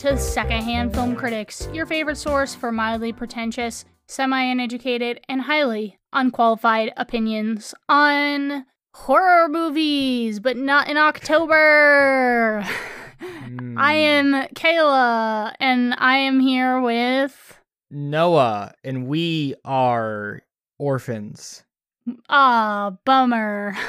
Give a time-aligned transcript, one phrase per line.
[0.00, 6.92] to Secondhand Film Critics, your favorite source for mildly pretentious, semi uneducated, and highly unqualified
[6.98, 12.62] opinions on horror movies, but not in October.
[13.78, 17.58] I am Kayla, and I am here with.
[17.90, 20.42] Noah, and we are
[20.78, 21.64] orphans.
[22.28, 23.74] Ah, bummer.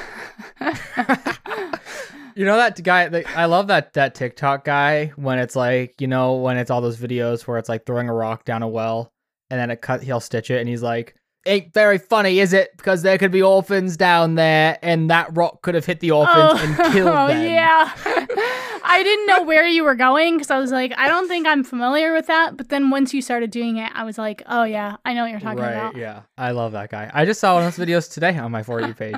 [2.37, 3.09] You know that guy?
[3.09, 6.81] That, I love that that TikTok guy when it's like you know when it's all
[6.81, 9.11] those videos where it's like throwing a rock down a well
[9.49, 11.15] and then it cut he'll stitch it and he's like,
[11.47, 12.75] "Ain't very funny, is it?
[12.77, 16.61] Because there could be orphans down there and that rock could have hit the orphans
[16.61, 16.91] and oh.
[16.91, 17.91] killed oh, them." yeah.
[18.89, 21.63] I didn't know where you were going because I was like, I don't think I'm
[21.63, 22.55] familiar with that.
[22.55, 25.31] But then once you started doing it, I was like, oh, yeah, I know what
[25.31, 25.73] you're talking right?
[25.73, 25.95] about.
[25.95, 27.11] Yeah, I love that guy.
[27.13, 29.17] I just saw one of those videos today on my for you page.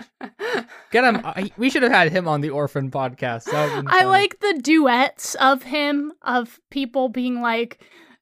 [0.92, 1.22] Get him.
[1.24, 3.46] Uh, we should have had him on the Orphan podcast.
[3.46, 7.80] That would've been I like the duets of him, of people being like,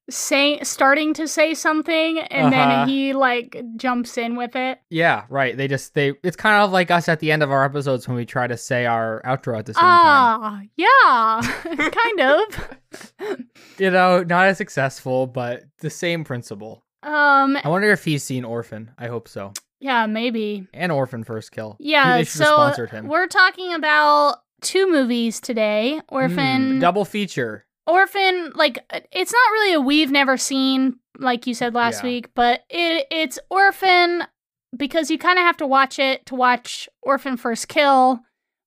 [0.10, 2.80] say starting to say something and Uh-huh.
[2.80, 4.80] then he like jumps in with it.
[4.90, 5.56] Yeah, right.
[5.58, 6.14] They just they.
[6.24, 8.56] It's kind of like us at the end of our episodes when we try to
[8.58, 9.90] say our outro at the same time.
[9.90, 13.38] Ah, yeah, kind of.
[13.80, 16.84] You know, not as successful, but the same principle.
[17.04, 18.90] Um, I wonder if he's seen Orphan.
[18.98, 19.54] I hope so.
[19.80, 20.68] yeah, maybe.
[20.74, 21.76] And Orphan First Kill.
[21.80, 26.02] Yeah, so we're talking about two movies today.
[26.10, 27.66] Orphan, Mm, double feature.
[27.88, 28.80] Orphan, like
[29.12, 32.10] it's not really a we've never seen, like you said last Yeah.
[32.10, 34.24] week, but it it's Orphan
[34.76, 38.20] because you kind of have to watch it to watch Orphan First Kill,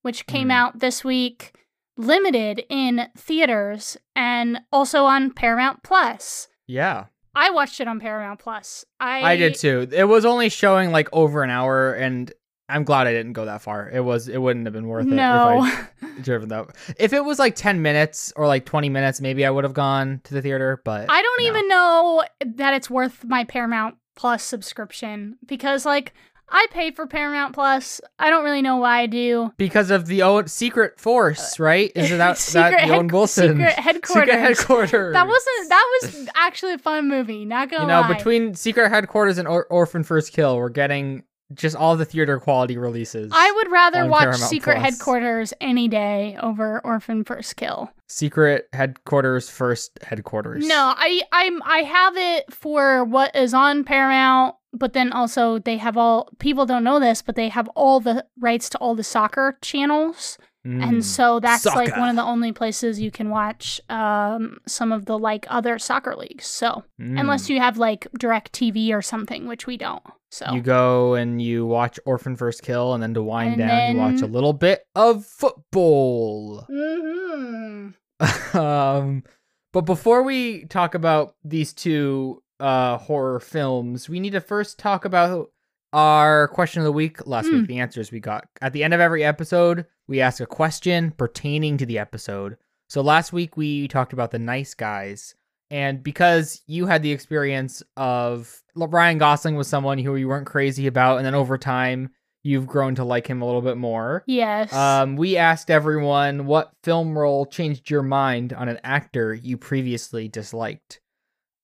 [0.02, 0.52] which came Mm.
[0.52, 1.52] out this week,
[1.98, 6.48] limited in theaters and also on Paramount Plus.
[6.66, 7.04] Yeah,
[7.34, 8.84] I watched it on Paramount Plus.
[8.98, 9.86] I I did too.
[9.92, 12.32] It was only showing like over an hour, and
[12.70, 13.88] I'm glad I didn't go that far.
[13.90, 14.28] It was.
[14.28, 15.64] It wouldn't have been worth No.
[15.64, 16.66] it if I driven that.
[16.98, 20.20] If it was like 10 minutes or like 20 minutes, maybe I would have gone
[20.24, 20.80] to the theater.
[20.84, 21.48] But I don't no.
[21.48, 22.24] even know
[22.56, 26.12] that it's worth my Paramount Plus subscription because, like,
[26.52, 28.00] I pay for Paramount Plus.
[28.18, 29.52] I don't really know why I do.
[29.56, 31.92] because of the own secret force, uh, right?
[31.94, 34.26] Is it that Secret that Owen head- Wilson secret headquarters.
[34.26, 35.12] Secret headquarters.
[35.14, 35.68] That wasn't.
[35.68, 37.44] That was actually a fun movie.
[37.44, 38.14] Not gonna you know lie.
[38.14, 41.22] between Secret Headquarters and or- Orphan First Kill, we're getting
[41.54, 43.32] just all the theater quality releases.
[43.34, 44.84] I would rather watch Paramount Secret Plus.
[44.84, 47.90] Headquarters any day over Orphan First Kill.
[48.06, 50.66] Secret Headquarters First Headquarters.
[50.66, 55.76] No, I I'm I have it for what is on Paramount, but then also they
[55.76, 59.04] have all people don't know this, but they have all the rights to all the
[59.04, 60.38] soccer channels.
[60.66, 60.82] Mm.
[60.86, 65.06] and so that's like one of the only places you can watch um, some of
[65.06, 67.18] the like other soccer leagues so Mm.
[67.18, 71.42] unless you have like direct tv or something which we don't so You go and
[71.42, 74.52] you watch Orphan First Kill, and then to wind And down, you watch a little
[74.52, 76.66] bit of football.
[76.70, 77.88] mm-hmm.
[78.56, 79.24] um,
[79.72, 85.04] but before we talk about these two uh, horror films, we need to first talk
[85.04, 85.50] about
[85.92, 87.58] our question of the week last Hmm.
[87.60, 88.46] week, the answers we got.
[88.60, 92.56] At the end of every episode, we ask a question pertaining to the episode.
[92.88, 95.34] So last week we talked about the nice guys.
[95.70, 100.88] And because you had the experience of Ryan Gosling was someone who you weren't crazy
[100.88, 102.10] about, and then over time
[102.42, 104.24] you've grown to like him a little bit more.
[104.26, 109.56] yes Um, we asked everyone what film role changed your mind on an actor you
[109.58, 111.00] previously disliked.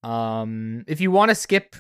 [0.03, 1.77] Um, if you want to skip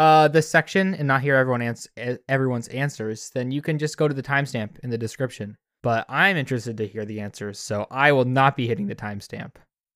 [0.00, 1.88] uh this section and not hear everyone ans-
[2.28, 5.56] everyone's answers, then you can just go to the timestamp in the description.
[5.82, 9.52] But I'm interested to hear the answers, so I will not be hitting the timestamp.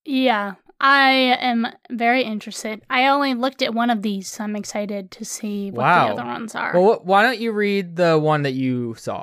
[0.07, 1.09] yeah i
[1.51, 5.71] am very interested i only looked at one of these so i'm excited to see
[5.71, 6.07] what Wow.
[6.09, 9.23] the other ones are Well, wh- why don't you read the one that you saw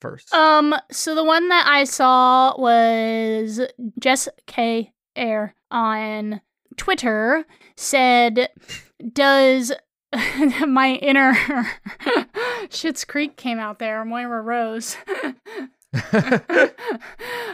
[0.00, 0.32] first?
[0.34, 3.60] Um, so the one that I saw was
[4.00, 4.92] Jess K.
[5.14, 6.40] Air on
[6.76, 7.44] Twitter
[7.76, 8.48] said,
[9.12, 9.72] Does
[10.66, 11.34] my inner
[12.68, 14.96] Schitt's Creek came out there, Moira Rose.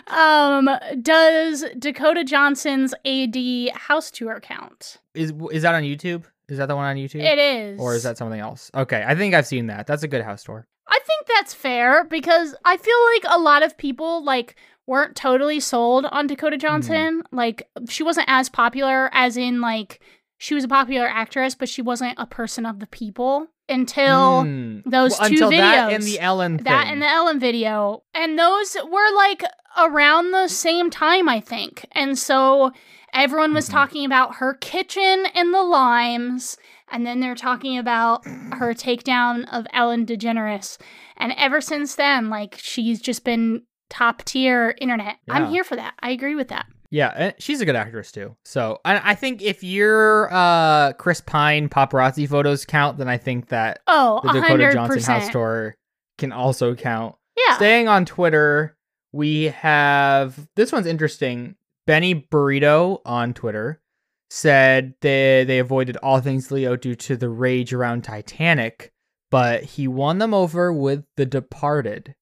[0.06, 0.68] um,
[1.00, 4.98] does Dakota Johnson's AD house tour count?
[5.14, 6.24] is is that on YouTube?
[6.48, 7.22] Is that the one on YouTube?
[7.22, 7.80] It is.
[7.80, 8.70] Or is that something else?
[8.74, 9.86] Okay, I think I've seen that.
[9.86, 10.66] That's a good house tour.
[10.88, 14.56] I think that's fair because I feel like a lot of people like
[14.86, 17.22] weren't totally sold on Dakota Johnson.
[17.30, 20.00] Like she wasn't as popular as in like
[20.42, 24.80] she was a popular actress, but she wasn't a person of the people until Hmm.
[24.84, 26.06] those Well, two until that and videos.
[26.06, 26.64] the Ellen thing.
[26.64, 28.02] that and the Ellen video.
[28.12, 29.44] And those were like
[29.78, 31.86] around the same time, I think.
[31.92, 32.72] And so
[33.14, 33.72] everyone was Mhm.
[33.72, 36.56] talking about her kitchen and the limes.
[36.90, 40.76] And then they're talking about her takedown of Ellen DeGeneres.
[41.16, 45.18] And ever since then, like she's just been top tier internet.
[45.30, 45.94] I'm here for that.
[46.00, 46.66] I agree with that.
[46.92, 48.36] Yeah, she's a good actress too.
[48.44, 53.48] So I, I think if your uh, Chris Pine paparazzi photos count, then I think
[53.48, 54.72] that Oh, the Dakota 100%.
[54.74, 55.76] Johnson house tour
[56.18, 57.14] can also count.
[57.34, 57.56] Yeah.
[57.56, 58.76] Staying on Twitter,
[59.10, 61.56] we have this one's interesting.
[61.86, 63.80] Benny Burrito on Twitter
[64.30, 68.92] said they they avoided all things Leo due to the rage around Titanic,
[69.30, 72.14] but he won them over with The Departed,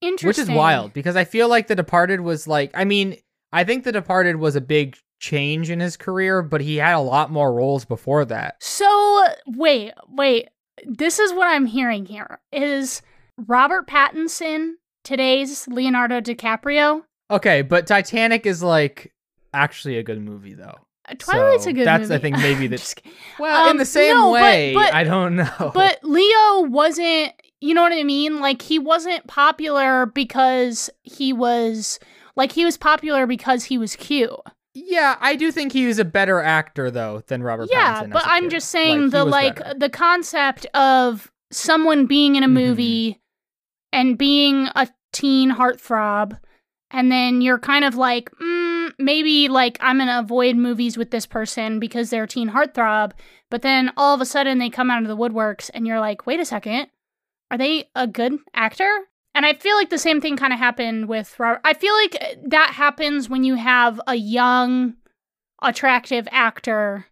[0.00, 0.28] Interesting.
[0.28, 3.16] which is wild because I feel like The Departed was like I mean,
[3.52, 7.00] I think The Departed was a big change in his career, but he had a
[7.00, 8.56] lot more roles before that.
[8.60, 10.48] So wait, wait.
[10.86, 12.40] This is what I'm hearing here.
[12.50, 13.02] Is
[13.46, 14.72] Robert Pattinson
[15.04, 17.02] today's Leonardo DiCaprio?
[17.30, 19.12] Okay, but Titanic is like
[19.54, 20.74] actually a good movie though.
[21.08, 21.84] Uh, Twilight's So a good movie.
[21.84, 22.14] that's, movie.
[22.14, 22.94] I think, maybe the-
[23.38, 25.70] Well, in Um, the same no, but- way, but- I don't know.
[25.74, 28.40] But Leo wasn't, you know what I mean?
[28.40, 31.98] Like he wasn't popular because he was
[32.36, 34.30] like he was popular because he was cute.
[34.74, 38.12] yeah, I do think he was a better actor though than Robert yeah, Pattinson.
[38.12, 38.50] but I'm kid.
[38.52, 39.78] just saying he the like better.
[39.78, 42.52] the concept of someone being in a Mhm.
[42.52, 43.20] movie
[43.92, 46.38] and being a teen heartthrob
[46.90, 51.26] and then you're kind of like mm, maybe like i'm gonna avoid movies with this
[51.26, 53.12] person because they're a teen heartthrob
[53.50, 56.26] but then all of a sudden they come out of the woodworks and you're like
[56.26, 56.86] wait a second
[57.50, 58.90] are they a good actor
[59.34, 62.38] and i feel like the same thing kind of happened with robert i feel like
[62.44, 64.94] that happens when you have a young
[65.62, 67.06] attractive actor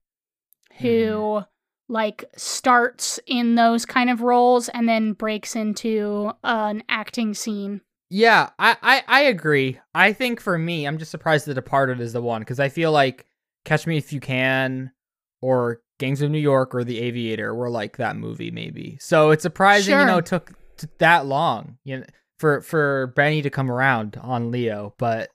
[0.81, 1.93] who mm-hmm.
[1.93, 7.81] like starts in those kind of roles and then breaks into an acting scene.
[8.13, 9.79] Yeah, I, I I agree.
[9.95, 12.91] I think for me, I'm just surprised The Departed is the one because I feel
[12.91, 13.27] like
[13.65, 14.91] Catch Me If You Can
[15.41, 18.99] or Gangs of New York or The Aviator were like that movie maybe.
[19.01, 20.53] So it's surprising, you know, it took
[20.99, 22.05] that long, you know,
[22.39, 25.31] for for Benny to come around on Leo, but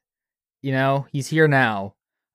[0.61, 1.93] you know, he's here now.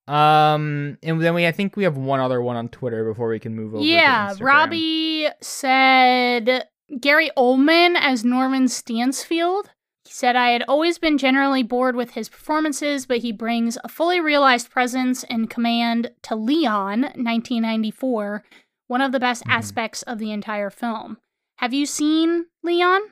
[0.08, 3.38] Um, and then we I think we have one other one on Twitter before we
[3.38, 3.84] can move over.
[3.84, 4.34] Yeah.
[4.40, 6.66] Robbie said
[7.00, 9.70] Gary Oldman as Norman Stansfield.
[10.04, 13.88] He said, I had always been generally bored with his performances, but he brings a
[13.88, 18.42] fully realized presence and command to Leon, 1994,
[18.88, 19.52] one of the best Mhm.
[19.52, 21.18] aspects of the entire film.
[21.60, 23.02] Have you seen Leon?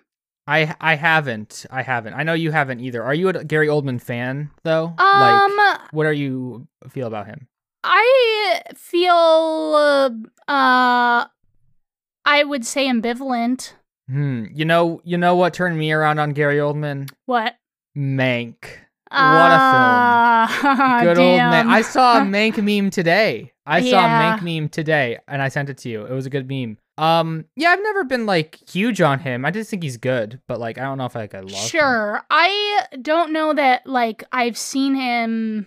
[0.47, 1.67] I I haven't.
[1.71, 2.15] I haven't.
[2.15, 3.03] I know you haven't either.
[3.05, 4.95] Are you a Gary Oldman fan though?
[4.97, 7.47] Um, like what are you feel about him?
[7.85, 10.11] I feel uh,
[10.51, 11.27] uh
[12.25, 13.75] I would say ambivalent.
[14.09, 14.47] Hmm.
[14.55, 17.11] You know, you know what turned me around on Gary Oldman?
[17.27, 17.55] What?
[17.95, 18.65] Mank.
[19.11, 21.01] What a film.
[21.03, 21.51] Good old Mank.
[21.51, 21.69] damn.
[21.69, 23.53] I saw a Mank meme today.
[23.67, 26.07] I saw a Mank meme today, and I sent it to you.
[26.07, 26.79] It was a good meme.
[26.99, 29.45] Um, yeah, I've never been like huge on him.
[29.45, 31.51] I just think he's good, but like I don't know if like I love.
[31.53, 31.69] him.
[31.69, 32.23] Sure.
[32.31, 35.67] I don't know that like I've seen him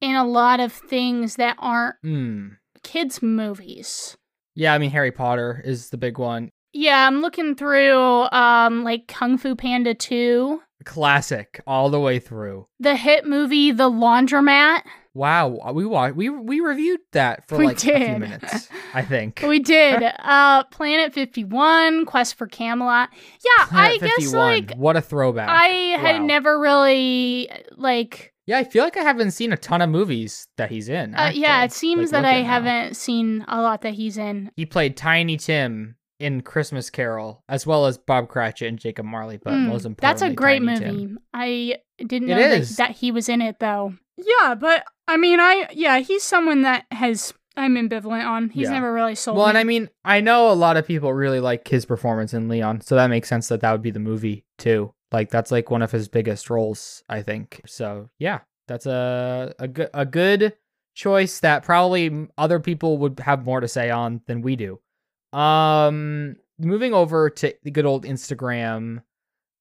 [0.00, 2.48] in a lot of things that aren't Hmm.
[2.82, 4.16] kids movies.
[4.54, 6.50] Yeah, I mean Harry Potter is the big one.
[6.74, 7.98] Yeah, I'm looking through
[8.32, 12.66] um like Kung Fu Panda 2, Classic all the way through.
[12.80, 14.82] the hit movie The Laundromat.
[15.14, 18.18] Wow, we wa- we we reviewed that for We like a few did.
[18.18, 18.68] minutes.
[18.94, 19.42] I think.
[19.46, 20.02] We did.
[20.02, 23.10] uh Planet 51, Quest for Camelot.
[23.12, 25.48] Yeah, I Planet guess like what a throwback.
[25.50, 25.66] I
[26.00, 30.48] had never really like yeah, I feel like I haven't seen a ton of movies
[30.56, 31.14] that he's in.
[31.14, 32.48] uh, yeah, it seems Like, that I now.
[32.48, 34.50] haven't seen a lot that he's in.
[34.56, 39.36] He played Tiny Tim in Christmas Carol, as well as Bob Cratchit and Jacob Marley.
[39.36, 40.84] But Hmm, most importantly, That's a great Tiny movie.
[41.06, 41.18] Tim.
[41.32, 43.94] I didn't know that, that he was in it though.
[44.16, 48.48] Yeah, but I mean, I yeah, he's someone that has I'm ambivalent on.
[48.50, 48.74] He's Yeah.
[48.74, 49.50] never really sold Well, me.
[49.50, 52.80] and I mean, I know a lot of people really like his performance in Leon,
[52.80, 54.94] so that makes sense that that would be the movie too.
[55.12, 57.60] Like that's like one of his biggest roles, I think.
[57.66, 60.54] So yeah, that's a a good a good
[60.94, 64.78] choice that probably other people would have more to say on than we do.
[65.38, 69.02] Um, moving over to the good old Instagram,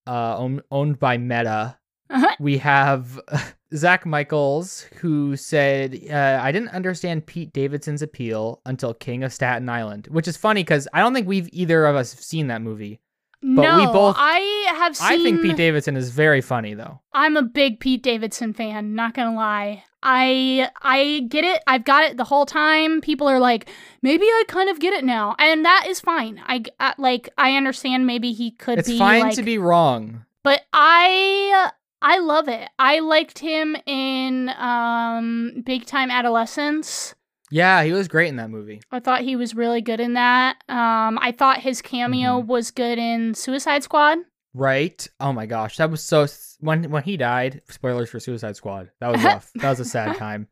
[0.07, 1.77] uh, own, owned by Meta.
[2.09, 2.35] Uh-huh.
[2.39, 3.19] We have
[3.75, 9.69] Zach Michaels, who said, uh, I didn't understand Pete Davidson's appeal until King of Staten
[9.69, 12.99] Island, which is funny because I don't think we've either of us seen that movie.
[13.41, 14.39] but no, we both- I
[14.75, 15.07] have seen.
[15.07, 16.99] I think Pete Davidson is very funny, though.
[17.13, 18.93] I'm a big Pete Davidson fan.
[18.93, 19.83] Not gonna lie.
[20.03, 21.61] I I get it.
[21.67, 23.01] I've got it the whole time.
[23.01, 23.69] People are like,
[24.03, 26.41] maybe I kind of get it now, and that is fine.
[26.45, 28.05] I, I like I understand.
[28.05, 30.25] Maybe he could It's be fine like, to be wrong.
[30.43, 32.67] but I I love it.
[32.79, 37.13] I liked him in um Big Time Adolescence.
[37.53, 38.81] Yeah, he was great in that movie.
[38.91, 40.57] I thought he was really good in that.
[40.69, 42.47] Um I thought his cameo Mhm.
[42.47, 44.19] was good in Suicide Squad.
[44.53, 45.07] Right?
[45.19, 46.27] Oh my gosh, that was so.
[46.59, 48.91] When when he died, spoilers for Suicide Squad.
[48.99, 49.51] That was rough.
[49.55, 50.47] that was a sad time.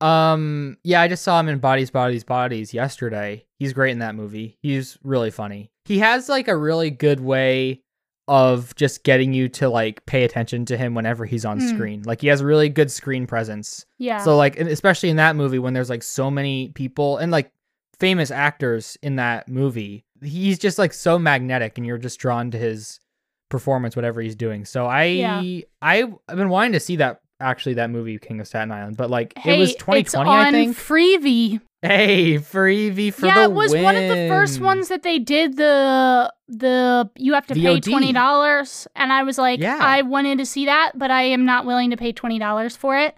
[0.00, 3.46] Um, yeah, I just saw him in Bodies, Bodies, Bodies yesterday.
[3.58, 4.58] He's great in that movie.
[4.60, 5.70] He's really funny.
[5.86, 7.82] He has like a really good way
[8.28, 11.68] of just getting you to like pay attention to him whenever he's on Hmm.
[11.68, 12.02] screen.
[12.04, 13.86] Like he has a really good screen presence.
[13.98, 14.18] Yeah.
[14.18, 17.52] So like, especially in that movie when there's like so many people and like
[18.00, 22.58] famous actors in that movie, he's just like so magnetic, and you're just drawn to
[22.58, 22.98] his
[23.48, 24.64] performance, whatever he's doing.
[24.64, 25.40] So I, Yeah.
[25.80, 29.08] I, I've been wanting to see that actually that movie King of Staten Island, but
[29.10, 30.76] like hey, it was it's 2020, on I think.
[30.76, 31.60] Freevee.
[31.86, 35.56] Hey, Freebie for yeah, the it was one of the first ones that they did
[35.56, 39.78] the the you have to pay twenty dollars, and I was like, Yeah.
[39.80, 42.96] I wanted to see that, but I am not willing to pay twenty dollars for
[42.98, 43.14] it.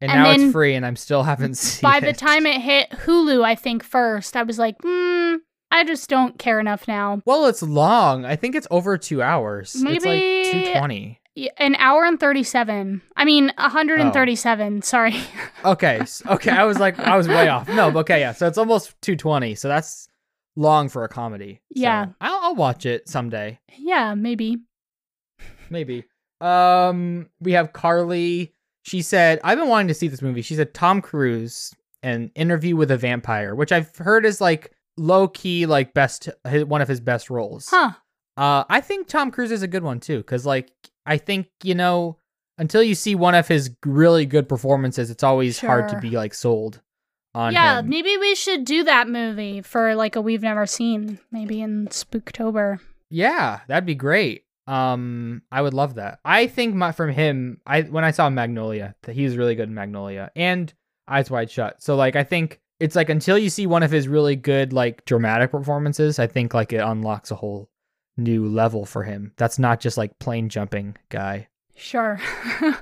[0.00, 2.00] and, and now it's free, and I'm still haven't seen By it.
[2.02, 5.36] the time it hit Hulu, I think first, I was like, hmm,
[5.70, 7.20] I just don't care enough now.
[7.26, 8.24] well, it's long.
[8.24, 9.74] I think it's over two hours.
[9.74, 11.20] it's Maybe- like two twenty.
[11.58, 13.02] An hour and thirty-seven.
[13.16, 14.82] I mean, hundred and thirty-seven.
[14.82, 15.16] Sorry.
[15.64, 16.50] Okay, okay.
[16.50, 17.68] I was like, I was way off.
[17.68, 18.32] No, but okay, yeah.
[18.32, 19.54] So it's almost two twenty.
[19.54, 20.08] So that's
[20.56, 21.62] long for a comedy.
[21.74, 22.06] So Yeah.
[22.20, 24.58] I'll, I'll watch it someday, yeah, maybe.
[25.70, 26.04] maybe.
[26.40, 28.54] Um, we have Carly.
[28.82, 31.72] She said, "I've been wanting to see this movie." She said, "Tom Cruise
[32.02, 36.66] and Interview with a Vampire," which I've heard is like low key, like best his,
[36.66, 37.68] one of his best roles.
[37.70, 37.92] Huh.
[38.36, 40.70] Uh, I think Tom Cruise is a good one too, because like
[41.06, 42.18] I think you know
[42.58, 46.34] until you see one of his really good performances, it's always hard to be like
[46.34, 46.80] sold
[47.34, 47.88] on yeah, him.
[47.88, 52.78] maybe we should do that movie for like a we've never seen, maybe in Spooktober.
[53.10, 54.44] Yeah, that'd be great.
[54.66, 56.20] Um, I would love that.
[56.24, 59.68] I think my, from him, I when I saw Magnolia, that he was really good
[59.68, 60.72] in Magnolia and
[61.08, 61.82] Eyes Wide Shut.
[61.82, 65.04] So like, I think it's like until you see one of his really good like
[65.04, 67.68] dramatic performances, I think like it unlocks a whole
[68.16, 69.32] new level for him.
[69.36, 71.48] That's not just like plane jumping guy.
[71.74, 72.20] Sure.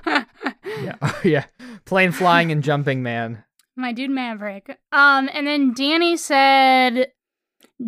[0.01, 1.45] Yeah, yeah,
[1.85, 3.43] plane flying and jumping man.
[3.75, 4.77] My dude Maverick.
[4.91, 7.11] Um, and then Danny said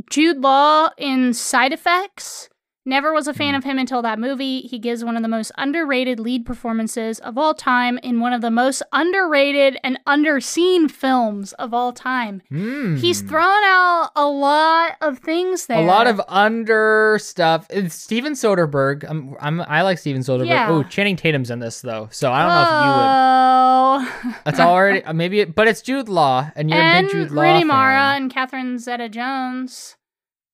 [0.09, 2.49] Jude Law in Side Effects.
[2.87, 3.57] Never was a fan Hmm.
[3.57, 4.61] of him until that movie.
[4.61, 8.41] He gives one of the most underrated lead performances of all time in one of
[8.41, 12.43] the most underrated and underseen films of all time.
[12.49, 12.97] Hmm.
[12.97, 15.79] He's thrown out a lot of things there.
[15.79, 17.65] a lot of under stuff.
[17.71, 19.03] It's Steven Soderbergh.
[19.09, 20.47] I'm, I'm I like Steven Soderbergh.
[20.47, 20.69] Yeah.
[20.69, 24.35] Oh, Channing Tatum's in this though, so I don't know if you would.
[24.35, 24.41] Oh.
[24.45, 27.41] That's already maybe, it, but it's Jude Law, and you're a and big Jude Law
[27.43, 27.63] Rooney.
[27.63, 29.95] Mara and Catherine Zeta-Jones.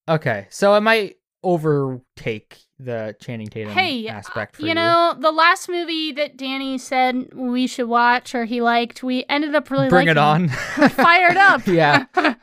[0.07, 4.73] Okay, so it might overtake the Channing Tatum Hey, aspect for you you.
[4.75, 9.53] know, the last movie that Danny said we should watch or he liked, we ended
[9.55, 10.49] up really Bring it on.
[10.89, 11.65] Fired up.
[11.67, 12.05] yeah.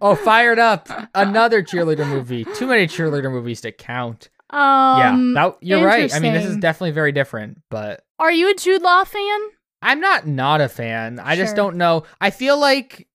[0.00, 0.88] Oh, fired up!
[1.12, 2.44] Another cheerleader movie.
[2.54, 4.30] Too many cheerleader movies to count.
[4.50, 6.14] um, yeah, that, you're right.
[6.14, 9.40] I mean, this is definitely very different, but Are you a Jude Law fan?
[9.82, 11.18] I'm not not a fan.
[11.18, 12.04] I just don't know.
[12.20, 13.08] I feel like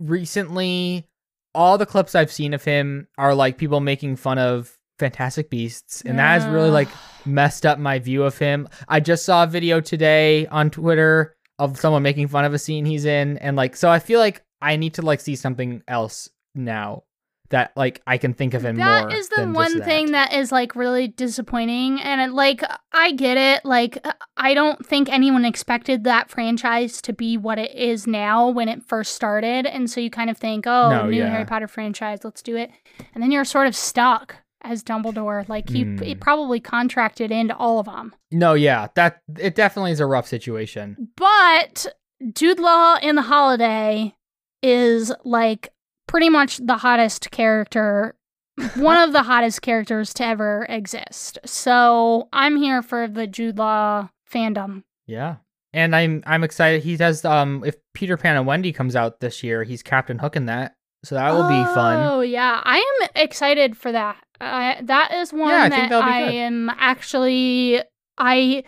[0.00, 1.06] recently
[1.54, 6.02] all the clips I've seen of him are like people making fun of Fantastic Beasts,
[6.02, 6.88] and that has really like
[7.24, 8.68] messed up my view of him.
[8.88, 12.84] I just saw a video today on Twitter of someone making fun of a scene
[12.84, 16.28] he's in, and like so I feel like I need to like see something else
[16.54, 17.04] now
[17.50, 18.84] that like I can think of him more.
[18.84, 20.30] That is the one just thing that.
[20.30, 22.00] that is like really disappointing.
[22.00, 23.64] And it, like, I get it.
[23.64, 28.48] Like, uh, I don't think anyone expected that franchise to be what it is now
[28.48, 29.66] when it first started.
[29.66, 31.28] And so you kind of think, oh, No, new yeah.
[31.30, 32.70] Harry Potter franchise, let's do it.
[33.14, 35.48] And then you're sort of stuck as Dumbledore.
[35.48, 35.98] Like, he, Hmm.
[35.98, 38.14] he probably contracted into all of them.
[38.32, 41.08] No, yeah, that it definitely is a rough situation.
[41.16, 41.86] But
[42.34, 44.14] Jude Law in The Holiday
[44.62, 45.68] is like
[46.06, 48.16] pretty much the hottest character,
[48.76, 51.38] one of the hottest characters to ever exist.
[51.44, 54.84] So I'm here for the Jude Law fandom.
[55.06, 55.36] Yeah.
[55.72, 56.84] And I'm I'm excited.
[56.84, 60.36] He does um if Peter Pan and Wendy comes out this year, he's Captain Hook
[60.36, 60.76] in that.
[61.04, 61.98] So that will be fun.
[62.00, 64.16] Oh yeah, I am excited for that.
[64.40, 66.34] Uh, that is one Yeah, I that I good.
[66.34, 67.80] am actually
[68.18, 68.64] I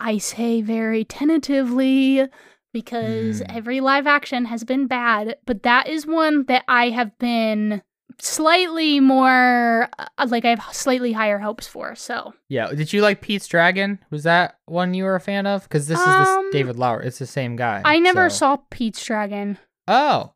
[0.00, 2.26] I say very tentatively
[2.72, 3.56] because Hmm.
[3.56, 7.82] every live action has been bad, but that is one that I have been
[8.20, 11.94] slightly more uh, like I have slightly higher hopes for.
[11.94, 12.68] So Yeah.
[12.72, 13.98] Did you like Pete's Dragon?
[14.10, 15.62] Was that one you were a fan of?
[15.64, 17.06] Because this is Um, this David Lowery.
[17.06, 17.82] It's the same guy.
[17.84, 19.58] I never so- saw Pete's Dragon.
[19.86, 20.32] Oh.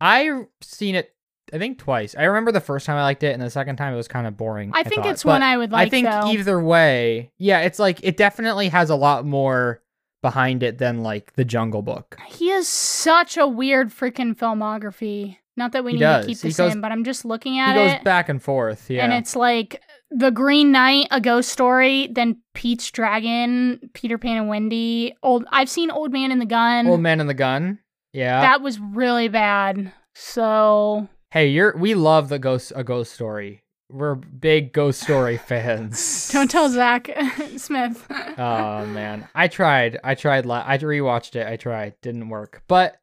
[0.00, 1.13] I seen it
[1.52, 2.14] I think twice.
[2.18, 4.26] I remember the first time I liked it and the second time it was kind
[4.26, 4.70] of boring.
[4.74, 5.10] I think thought.
[5.12, 5.86] it's But one I would like.
[5.86, 6.28] I think though.
[6.30, 9.82] either way, yeah, it's like it definitely has a lot more
[10.22, 12.16] behind it than like the Jungle Book.
[12.26, 15.36] He has such a weird freaking filmography.
[15.56, 16.24] Not that we He need does.
[16.24, 17.80] to keep He this goes- in, but I'm just looking at it.
[17.80, 18.04] He goes it.
[18.04, 19.04] back and forth, yeah.
[19.04, 24.48] And it's like The Green Knight, A Ghost Story, then Pete's Dragon, Peter Pan and
[24.48, 25.14] Wendy.
[25.22, 26.88] Old I've seen Old Man in the Gun.
[26.88, 27.78] Old Man and the Gun.
[28.12, 28.40] Yeah.
[28.40, 29.92] That was really bad.
[30.14, 33.64] So hey, you're we love the ghost a ghost story.
[33.90, 36.30] We're big ghost story fans.
[36.32, 37.10] don't tell Zach
[37.56, 38.06] Smith.
[38.38, 39.98] oh man, I tried.
[40.04, 40.46] I tried.
[40.46, 41.46] La- I rewatched it.
[41.46, 41.94] I tried.
[42.02, 42.62] Didn't work.
[42.68, 42.96] But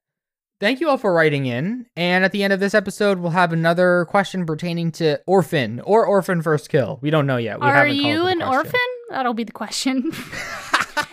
[0.62, 1.88] thank you all for writing in.
[1.98, 6.06] And at the end of this episode, we'll have another question pertaining to orphan or
[6.06, 7.00] orphan first kill.
[7.02, 7.60] We don't know yet.
[7.60, 8.54] We Are haven't you an question.
[8.56, 8.80] orphan?
[9.10, 10.12] That'll be the question.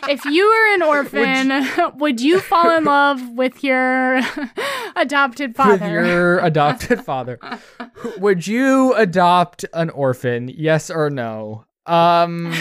[0.08, 4.20] If you were an orphan, would you, fall in love with your
[4.96, 6.00] adopted father?
[6.00, 7.38] With your adopted father.
[8.18, 10.48] Would you adopt an orphan?
[10.48, 11.64] Yes or no?
[11.86, 12.52] Um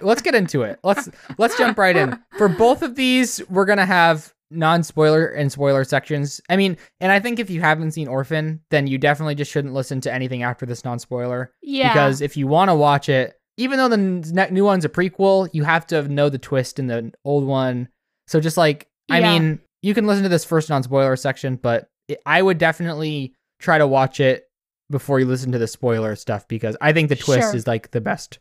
[0.00, 0.80] let's get into it.
[0.82, 2.18] Let's let's jump right in.
[2.36, 6.40] For both of these, we're going to have non-spoiler and spoiler sections.
[6.48, 9.74] I mean, and I think if you haven't seen Orphan, then you definitely just shouldn't
[9.74, 11.92] listen to anything after this non-spoiler yeah.
[11.92, 15.64] because if you want to watch it, even though the new one's a prequel, you
[15.64, 17.88] have to know the twist in the old one.
[18.26, 19.38] So just like, I Yeah.
[19.38, 23.78] mean, you can listen to this first non-spoiler section, but it, I would definitely try
[23.78, 24.48] to watch it
[24.90, 27.56] before you listen to the spoiler stuff because I think the twist Sure.
[27.56, 28.38] is like the best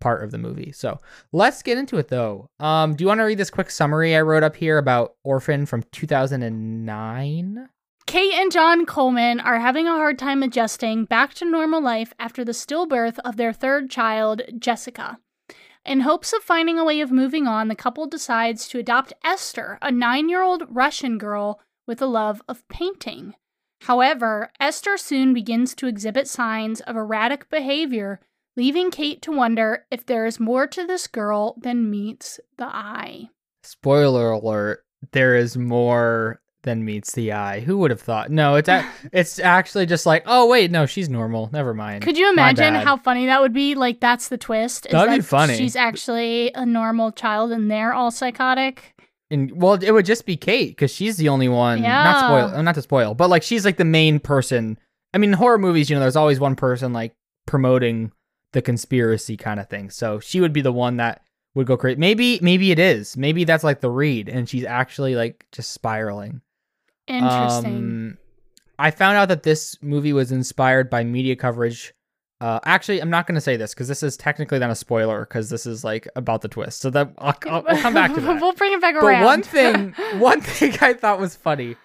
[0.00, 0.72] part of the movie.
[0.72, 0.98] So
[1.32, 2.48] let's get into it though.
[2.58, 5.66] Um, do you want to read this quick summary I wrote up here about Orphan
[5.66, 7.68] from 2009?
[8.10, 12.44] Kate and John Coleman are having a hard time adjusting back to normal life after
[12.44, 15.20] the stillbirth of their third child, Jessica.
[15.86, 19.78] In hopes of finding a way of moving on, the couple decides to adopt Esther,
[19.80, 23.34] a nine year old Russian girl with a love of painting.
[23.82, 28.18] However, Esther soon begins to exhibit signs of erratic behavior,
[28.56, 33.28] leaving Kate to wonder if there is more to this girl than meets the eye.
[33.62, 37.60] Spoiler alert, there is more than meets the eye.
[37.60, 38.30] Who would have thought?
[38.30, 41.48] No, it's a- it's actually just like, oh wait, no, she's normal.
[41.52, 42.02] Never mind.
[42.02, 43.74] Could you imagine how funny that would be?
[43.74, 44.86] Like that's the twist.
[44.86, 45.56] is That'd be funny.
[45.56, 48.94] She's actually a normal child and they're all psychotic.
[49.30, 51.82] And well, it would just be Kate because she's the only one.
[51.82, 52.02] Yeah.
[52.04, 54.78] Not spoil, not to spoil, but like she's like the main person.
[55.14, 57.14] I mean, in horror movies, you know, there's always one person like
[57.46, 58.12] promoting
[58.52, 59.90] the conspiracy kind of thing.
[59.90, 61.22] So she would be the one that
[61.54, 61.98] would go crazy.
[61.98, 63.16] Maybe, maybe it is.
[63.16, 66.40] Maybe that's like the read, and she's actually like just spiraling.
[67.10, 67.74] Interesting.
[67.76, 68.18] Um,
[68.78, 71.92] I found out that this movie was inspired by media coverage.
[72.40, 75.20] Uh, actually, I'm not going to say this because this is technically not a spoiler
[75.26, 76.80] because this is like about the twist.
[76.80, 78.40] So that I'll, I'll, I'll come back to that.
[78.40, 79.24] we'll bring it back But around.
[79.26, 81.76] one thing, one thing I thought was funny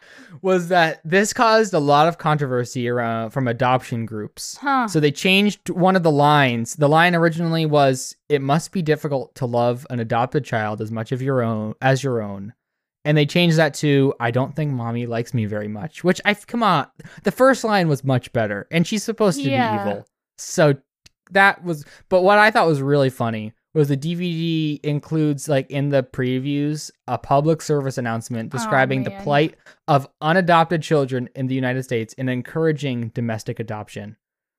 [0.42, 4.56] was that this caused a lot of controversy around from adoption groups.
[4.62, 4.88] huh?
[4.88, 6.76] So they changed one of the lines.
[6.78, 11.12] The line originally was, "It must be difficult to love an adopted child as much
[11.12, 12.54] of your own as your own."
[13.06, 16.34] And they changed that to, "I don't think mommy likes me very much." Which I
[16.34, 16.88] come on,
[17.24, 19.72] the first line was much better, and she's supposed to Yeah.
[19.72, 20.06] be evil.
[20.38, 20.76] So
[21.32, 25.89] that was, but what I thought was really funny was the DVD includes like in
[25.89, 29.56] the previews a public service announcement Oh, describing the plight
[29.88, 34.15] of unadopted children in the United States and encouraging domestic adoption,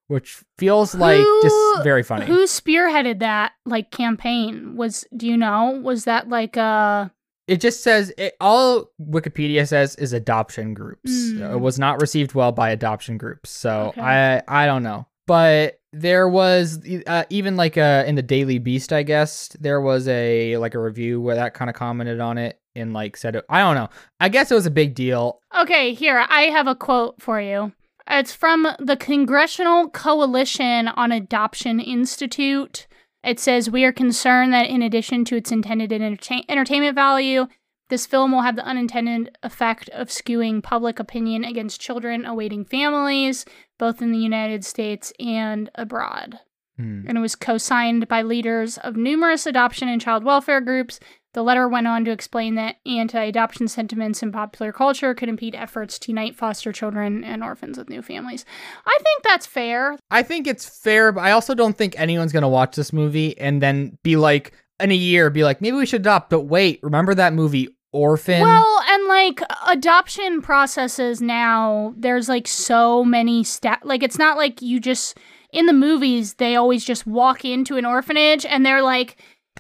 [0.09, 2.27] which feels like just very funny.
[2.27, 4.77] Who spearheaded that like campaign?
[4.77, 5.81] Was do you know?
[5.83, 7.09] Was that like uh
[7.49, 11.11] It just says it, all Wikipedia says is adoption groups.
[11.11, 11.53] Mm.
[11.55, 13.51] It was not received well by adoption groups.
[13.51, 14.01] So Okay.
[14.01, 15.07] I I don't know.
[15.27, 20.07] But there was uh, even like uh, in the Daily Beast, I guess there was
[20.09, 23.45] a like a review where that kind of commented on it and like said it,
[23.49, 23.89] I don't know.
[24.21, 25.41] I guess it was a big deal.
[25.59, 27.73] Okay, here, I have a quote for you.
[28.09, 32.87] It's from the Congressional Coalition on Adoption Institute.
[33.27, 37.49] It says, We are concerned that in addition to its intended entertain- entertainment value,
[37.89, 43.45] this film will have the unintended effect of skewing public opinion against children awaiting families,
[43.79, 46.39] both in the United States and abroad.
[46.77, 47.03] Hmm.
[47.09, 51.01] And it was co signed by leaders of numerous adoption and child welfare groups.
[51.37, 55.55] The letter went on to explain that anti adoption sentiments in popular culture could impede
[55.55, 58.47] efforts to unite foster children and orphans with new families.
[58.87, 59.99] I think that's fair.
[60.11, 63.61] I think it's fair, but I also don't think anyone's gonna watch this movie and
[63.61, 66.31] then be like in a year be like maybe we should adopt.
[66.31, 68.41] But wait, remember that movie Orphan?
[68.41, 73.85] Well, and like adoption processes now, there's like so many steps.
[73.85, 75.19] Like, it's not like you just,
[75.51, 79.17] in the movies, they always just walk into an orphanage and they're like,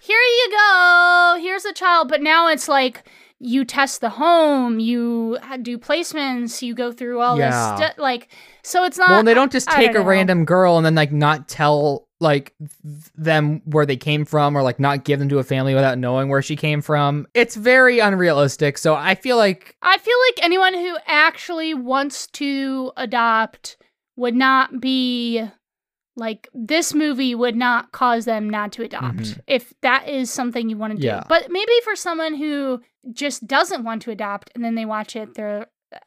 [0.07, 2.09] here you go, here's a child.
[2.09, 3.03] But now it's like,
[3.38, 7.51] you test the home, you do placements, you go through all Yeah.
[7.51, 7.99] this stuff.
[7.99, 8.29] Like,
[8.62, 9.11] so it's not.
[9.11, 10.07] well, they don't just take don't a know.
[10.07, 14.62] random girl and then like not tell like th- them where they came from or
[14.62, 17.27] like not give them to a family without knowing where she came from.
[17.35, 18.79] It's very unrealistic.
[18.79, 23.77] So I feel like I feel like anyone who actually wants to adopt
[24.16, 25.45] would not be
[26.16, 29.40] like this movie would not cause them not to adopt Mhm.
[29.46, 31.07] if that is something you want to do.
[31.07, 31.22] Yeah.
[31.29, 32.81] But maybe for someone who
[33.12, 35.66] just doesn't want to adopt and then they watch it, they're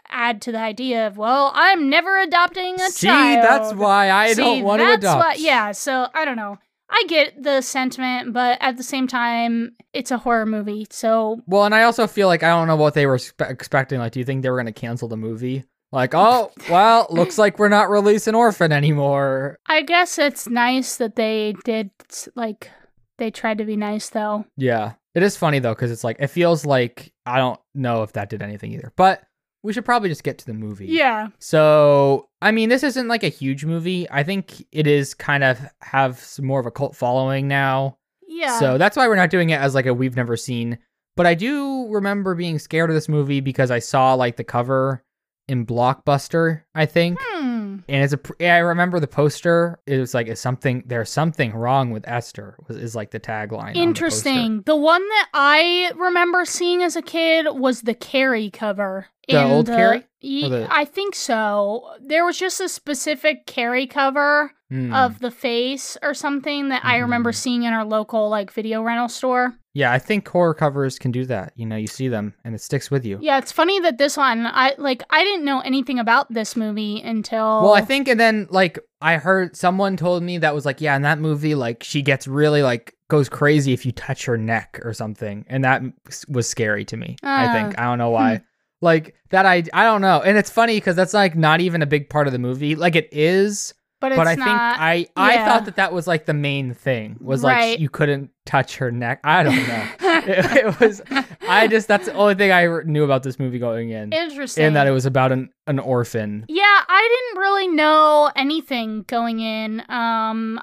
[0.09, 3.43] add to the idea of, well, I'm never adopting a See, child.
[3.43, 5.19] that's why I See, don't want to that's adopt.
[5.25, 6.57] why- yeah, so I don't know.
[6.89, 10.85] I get the sentiment, but at the same time, it's a horror movie.
[10.89, 13.99] So Well, and I also feel like I don't know what they were spe- expecting.
[13.99, 15.63] Like, do you think they were going to cancel the movie?
[15.91, 19.57] Like, oh, well, looks like we're not releasing Orphan anymore.
[19.65, 21.89] I guess it's nice that they did,
[22.35, 22.69] like,
[23.17, 24.45] they tried to be nice, though.
[24.55, 24.93] Yeah.
[25.15, 28.29] It is funny, though, because it's like, it feels like I don't know if that
[28.29, 28.93] did anything either.
[28.95, 29.23] But
[29.63, 30.87] we should probably just get to the movie.
[30.87, 31.29] Yeah.
[31.39, 34.07] So, I mean, this isn't like a huge movie.
[34.09, 37.97] I think it is kind of have some more of a cult following now.
[38.27, 38.59] Yeah.
[38.59, 40.77] So that's why we're not doing it as like a we've never seen.
[41.17, 45.03] But I do remember being scared of this movie because I saw like the cover
[45.49, 47.17] in Blockbuster, I think.
[47.21, 47.77] Hmm.
[47.87, 49.79] And it's a yeah, I remember the poster.
[49.87, 53.67] It was like is something there's something wrong with Esther was is like the tagline.
[53.69, 53.79] on the.
[53.79, 54.61] Interesting.
[54.65, 59.07] The, one that I remember seeing as a kid was the Carrie cover.
[59.27, 60.05] The old Carrie?
[60.21, 61.89] Ye- the- I think so.
[62.01, 64.93] There was just a specific Carrie cover Hmm.
[64.93, 67.35] of the face or something that I remember Mhm.
[67.35, 69.55] seeing in our local like video rental store.
[69.73, 71.53] Yeah, I think horror covers can do that.
[71.55, 73.19] You know, you see them and it sticks with you.
[73.21, 77.01] Yeah, it's funny that this one I like I didn't know anything about this movie
[77.01, 80.81] until Well, I think, and then like I heard someone told me that was like,
[80.81, 84.37] yeah, in that movie, like she gets really like goes crazy if you touch her
[84.37, 85.81] neck or something, and that
[86.27, 87.15] was scary to me.
[87.23, 87.83] I think Ah.
[87.83, 88.41] I don't know why.
[88.81, 91.85] Like that, I I don't know, and it's funny because that's like not even a
[91.85, 92.75] big part of the movie.
[92.75, 94.49] Like it is, but it's but I not think
[94.81, 97.71] I I thought that that was like the main thing was Right.
[97.71, 99.19] like you couldn't touch her neck.
[99.23, 99.87] I don't know.
[100.01, 101.01] it, it was.
[101.47, 104.63] I just that's the only thing I knew about this movie going in, interesting.
[104.65, 106.45] and that it was about an an orphan.
[106.47, 109.83] Yeah, I didn't really know anything going in.
[109.89, 110.61] Um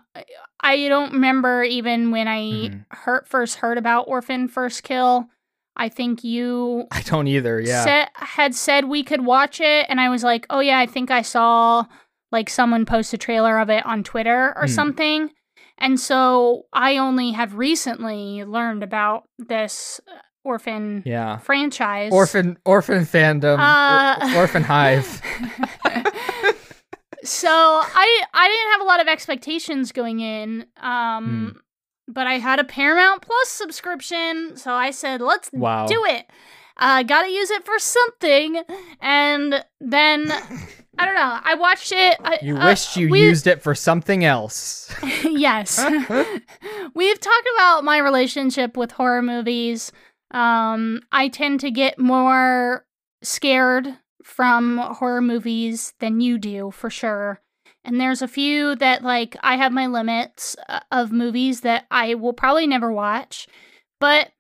[0.61, 2.85] I don't remember even when I Mhm.
[2.91, 5.29] heard, first heard about Orphan First Kill.
[5.77, 7.61] I think you I don't either.
[7.61, 7.85] Yeah.
[7.85, 11.11] said, had said we could watch it and I was like, "Oh yeah, I think
[11.11, 11.85] I saw
[12.33, 14.73] like someone post a trailer of it on Twitter or Hmm.
[14.73, 15.31] something."
[15.79, 21.39] And so I only have recently learned about this uh, Orphan yeah.
[21.39, 22.13] franchise.
[22.13, 23.59] Orphan orphan fandom.
[23.59, 25.21] Uh, or- orphan hive.
[27.25, 30.67] so I I didn't have a lot of expectations going in.
[30.81, 31.61] Um
[32.09, 35.87] but I had a Paramount Plus subscription, so I said, "Let's Wow.
[35.87, 36.27] do it."
[36.77, 38.63] Uh got to use it for something.
[39.01, 40.31] And then
[40.99, 41.39] I don't know.
[41.45, 42.17] I watched it.
[42.25, 44.93] I, You uh, wished you we- used it for something else.
[45.25, 45.79] yes.
[46.95, 49.93] We've talked about my relationship with horror movies.
[50.31, 52.85] Um, I tend to get more
[53.23, 57.41] scared from horror movies than you do, for sure.
[57.85, 62.15] And there's a few that, like, I have my limits uh, of movies that I
[62.15, 63.47] will probably never watch.
[64.01, 64.31] But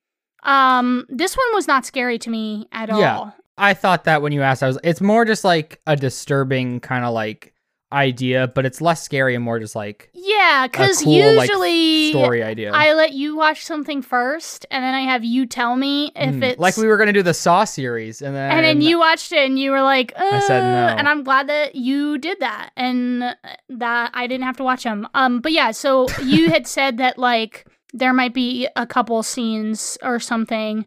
[0.42, 3.16] um, this one was not scary to me at Yeah.
[3.19, 3.35] all.
[3.59, 4.79] I thought that when you asked, I was.
[4.85, 7.55] It's more just like a disturbing kind of like
[7.92, 12.42] idea, but it's less scary and more just like Yeah, because cool like usually story
[12.42, 12.73] idea.
[12.73, 16.42] I let you watch something first, and then I have you tell me if Mm,
[16.42, 19.33] it's like we were gonna do the Saw series, and then and then you watched
[19.33, 20.95] it and you were like, uh, said no.
[20.99, 23.23] and I'm glad that you did that and
[23.69, 25.07] that I didn't have to watch them.
[25.14, 29.97] Um, but yeah, so you had said that like there might be a couple scenes
[30.03, 30.85] or something,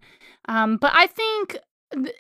[0.48, 1.64] um, but I think th-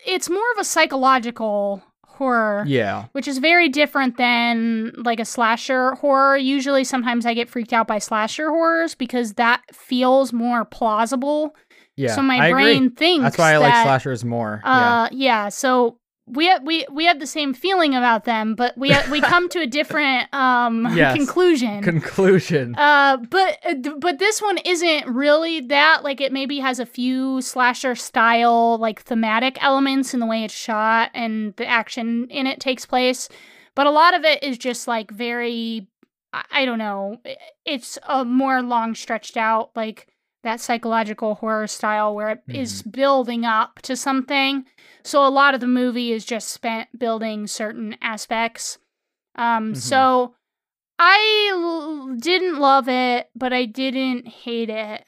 [0.05, 3.05] it's more of a psychological horror Yeah.
[3.13, 6.35] which is very different than like a slasher horror.
[6.37, 11.55] Usually, sometimes I get freaked out by slasher horrors because that feels more plausible.
[11.95, 12.15] Yeah.
[12.15, 12.95] so my I brain agree.
[12.95, 14.61] thinks That's why I like slashers more.
[14.65, 14.71] yeah.
[15.03, 15.49] Uh, yeah.
[15.49, 15.98] So
[16.31, 19.59] we have, we we have the same feeling about them, but we we come to
[19.59, 21.15] a different um Yes.
[21.15, 21.83] conclusion.
[21.83, 22.75] Conclusion.
[22.75, 26.03] Uh, but uh, but this one isn't really that.
[26.03, 30.53] Like, it maybe has a few slasher style, like thematic elements in the way it's
[30.53, 33.29] shot and the action in it takes place.
[33.75, 35.87] But a lot of it is just like very,
[36.33, 37.17] I, I don't know.
[37.65, 40.07] It's a more long stretched out, like
[40.43, 44.65] that psychological horror style where it is building up to something.
[45.03, 48.77] So a lot of the movie is just spent building certain aspects.
[49.35, 49.77] Um, Mhm.
[49.77, 50.35] so
[50.97, 55.05] I l- didn't love it, but I didn't hate it.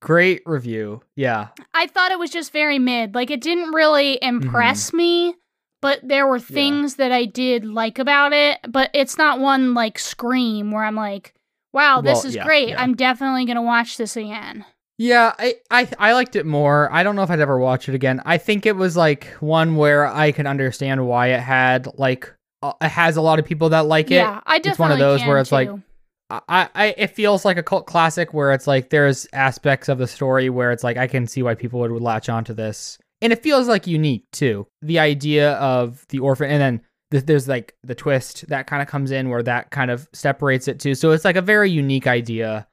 [0.00, 1.02] Great review.
[1.16, 1.48] Yeah.
[1.74, 3.14] I thought it was just very mid.
[3.14, 5.34] Like it didn't really impress me,
[5.82, 6.44] but there were Yeah.
[6.54, 10.94] things that I did like about it, but it's not one like Scream where I'm
[10.96, 11.34] like,
[11.72, 12.68] "Wow, this Well, is yeah, great.
[12.70, 12.80] yeah.
[12.82, 14.64] I'm definitely going to watch this again."
[14.98, 16.92] Yeah, I, I I liked it more.
[16.92, 18.20] I don't know if I'd ever watch it again.
[18.24, 22.72] I think it was like one where I can understand why it had like uh,
[22.82, 24.16] it has a lot of people that like it.
[24.16, 25.70] yeah, I definitely it's one of those where it's like.
[26.30, 30.06] I, I it feels like a cult classic where it's like there's aspects of the
[30.06, 33.42] story where it's like I can see why people would latch onto this, and it
[33.42, 34.66] feels like unique too.
[34.82, 36.82] The idea of the orphan, and then
[37.12, 40.68] th- there's like the twist that kind of comes in where that kind of separates
[40.68, 40.94] it too.
[40.94, 42.66] So it's like a very unique idea.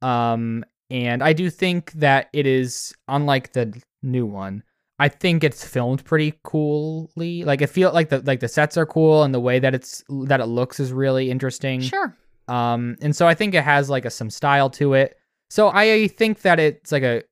[0.00, 4.62] Um, and I do think that it is unlike the new one.
[5.00, 7.42] I think it's filmed pretty coolly.
[7.42, 10.04] Like it feel like the like the sets are cool and the way that it's
[10.26, 11.80] that it looks is really interesting.
[11.80, 12.16] Sure.
[12.46, 15.16] Um, and so I think it has like a some style to it.
[15.50, 17.24] So I think that it's like a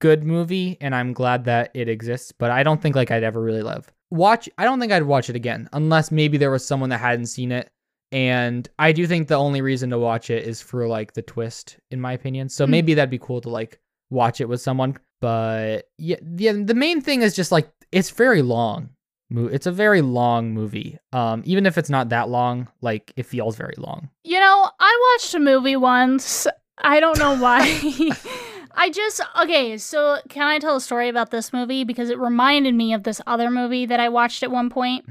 [0.00, 2.32] good movie, and I'm glad that it exists.
[2.32, 4.46] But I don't think like I'd ever really love watch.
[4.58, 7.50] I don't think I'd watch it again unless maybe there was someone that hadn't seen
[7.50, 7.70] it.
[8.12, 11.76] And I do think the only reason to watch it is for like the twist,
[11.90, 12.48] in my opinion.
[12.48, 12.70] So Hmm.
[12.70, 14.96] maybe that'd be cool to like watch it with someone.
[15.20, 16.52] But yeah, yeah.
[16.52, 18.90] The main thing is just like it's very long.
[19.30, 20.98] It's a very long movie.
[21.12, 24.08] Um, even if it's not that long, like it feels very long.
[24.22, 26.46] You know, I watched a movie once.
[26.78, 27.62] I don't know why.
[28.78, 32.74] I just okay, so can I tell a story about this movie because it reminded
[32.74, 35.04] me of this other movie that I watched at one point.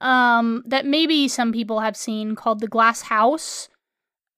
[0.00, 3.68] Um that maybe some people have seen called The Glass House,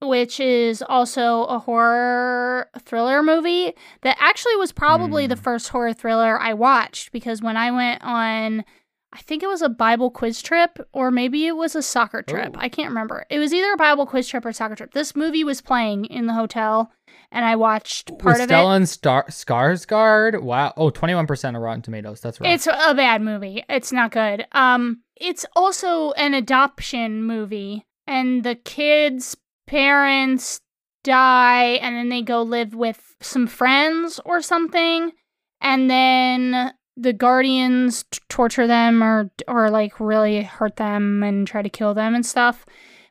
[0.00, 5.42] which is also a horror thriller movie that actually was probably the Hmm.
[5.42, 8.64] first horror thriller I watched because when I went on
[9.10, 12.50] I think it was a Bible quiz trip, or maybe it was a soccer trip.
[12.54, 12.60] Oh.
[12.60, 13.24] I can't remember.
[13.30, 14.92] It was either a Bible quiz trip or soccer trip.
[14.92, 16.92] This movie was playing in the hotel,
[17.30, 20.42] and I watched part With of Stellan Star- Skarsgård.
[20.42, 20.72] Wow.
[20.76, 22.20] Oh, 21% of Rotten Tomatoes.
[22.20, 22.50] That's right.
[22.52, 23.64] It's a bad movie.
[23.68, 24.46] It's not good.
[24.52, 29.36] Um, it's also an adoption movie, and the kids'
[29.66, 30.60] parents
[31.04, 35.12] die, and then they go live with some friends or something,
[35.60, 41.62] and then the guardians t- torture them or or like really hurt them and try
[41.62, 42.66] to kill them and stuff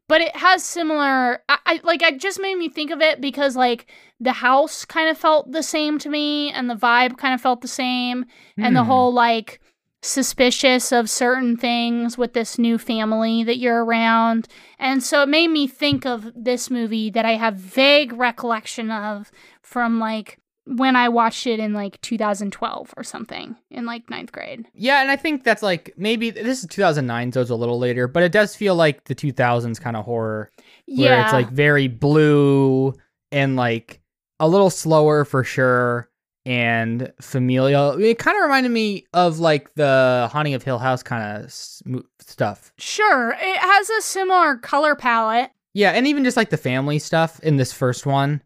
[0.07, 3.55] but it has similar I, I like it just made me think of it because
[3.55, 7.41] like the house kind of felt the same to me and the vibe kind of
[7.41, 8.25] felt the same
[8.57, 8.89] and the Hmm.
[8.89, 9.59] whole like
[10.01, 14.47] suspicious of certain things with this new family that you're around
[14.79, 19.31] and so it made me think of this movie that i have vague recollection of
[19.61, 20.39] from like
[20.75, 25.09] when i watched it in like 2012 or something in like ninth grade Yeah, and
[25.09, 28.31] I think that's like maybe this is 2009, so it's a little later, but it
[28.31, 30.51] does feel like the 2000s kind of horror
[30.87, 32.93] where yeah it's like very blue
[33.31, 34.01] and like
[34.39, 36.09] a little slower for sure
[36.45, 37.91] and familial.
[38.01, 41.97] It kind of reminded me of like the Haunting of Hill House kind of sm-
[42.19, 42.71] stuff.
[42.77, 47.39] sure it has a similar color palette Yeah, and even just like the family stuff
[47.41, 48.41] in this first one.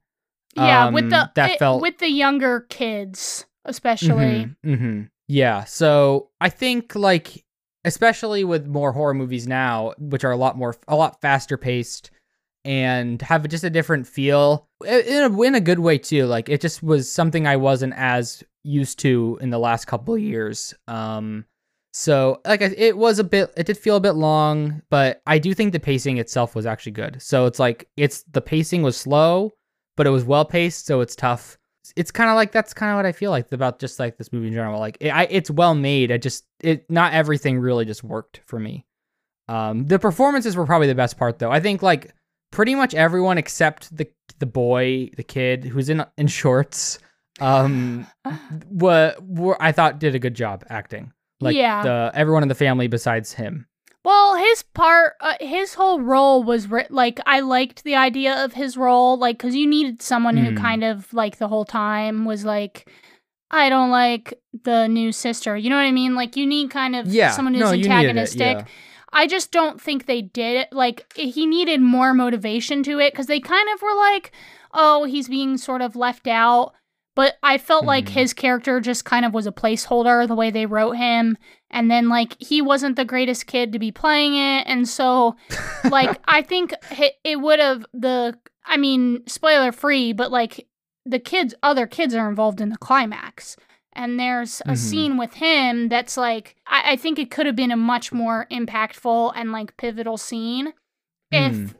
[0.55, 5.63] Yeah um, with the that it- felt with the younger kids especially hmm Yeah.
[5.65, 7.45] So I think like
[7.85, 12.11] especially with more horror movies now, which are a lot more a lot faster paced
[12.63, 16.25] and have just a different feel in a, in a good way too.
[16.25, 20.21] Like it just was something I wasn't as used to in the last couple of
[20.21, 20.73] years.
[20.87, 21.45] Um
[21.93, 25.53] so like it was a bit it did feel a bit long, but I do
[25.53, 27.21] think the pacing itself was actually good.
[27.21, 29.51] So it's like it's the pacing was slow,
[30.01, 31.59] but it was well paced, so it's tough
[31.95, 34.31] it's kind of like that's kind of what I feel like about just like this
[34.31, 34.79] movie in general.
[34.79, 36.11] Like it, I, it's well made.
[36.11, 38.85] I just it not everything really just worked for me.
[39.49, 41.51] Um, the performances were probably the best part though.
[41.51, 42.13] I think like
[42.51, 44.07] pretty much everyone except the
[44.39, 46.99] the boy, the kid who's in in shorts,
[47.39, 48.07] um,
[48.69, 49.17] what
[49.59, 51.11] I thought did a good job acting.
[51.41, 51.83] Like Yeah.
[51.83, 53.67] the everyone in the family besides him.
[54.03, 58.53] Well, his part, uh, his whole role was ri- like I liked the idea of
[58.53, 60.57] his role, like because you needed someone who Mm.
[60.57, 62.89] kind of like the whole time was like,
[63.51, 64.33] I don't like
[64.63, 65.55] the new sister.
[65.55, 66.15] You know what I mean?
[66.15, 68.57] Like you need kind of Yeah, someone who's no, it, antagonistic.
[68.59, 68.65] yeah.
[69.13, 70.69] I just don't think they did it.
[70.73, 74.31] Like he needed more motivation to it because they kind of were like,
[74.73, 76.73] oh, he's being sort of left out.
[77.13, 78.09] But I felt like Mhm.
[78.13, 81.37] his character just kind of was a placeholder the way they wrote him.
[81.71, 84.63] And then like he wasn't the greatest kid to be playing it.
[84.67, 85.35] And so
[85.89, 86.73] like I think
[87.23, 90.67] it would have the I mean, spoiler free, but like
[91.05, 93.55] the kids other kids are involved in the climax.
[93.93, 94.77] And there's a Mhm.
[94.77, 98.47] scene with him that's like I, I think it could have been a much more
[98.51, 100.73] impactful and like pivotal scene
[101.31, 101.73] if Mm.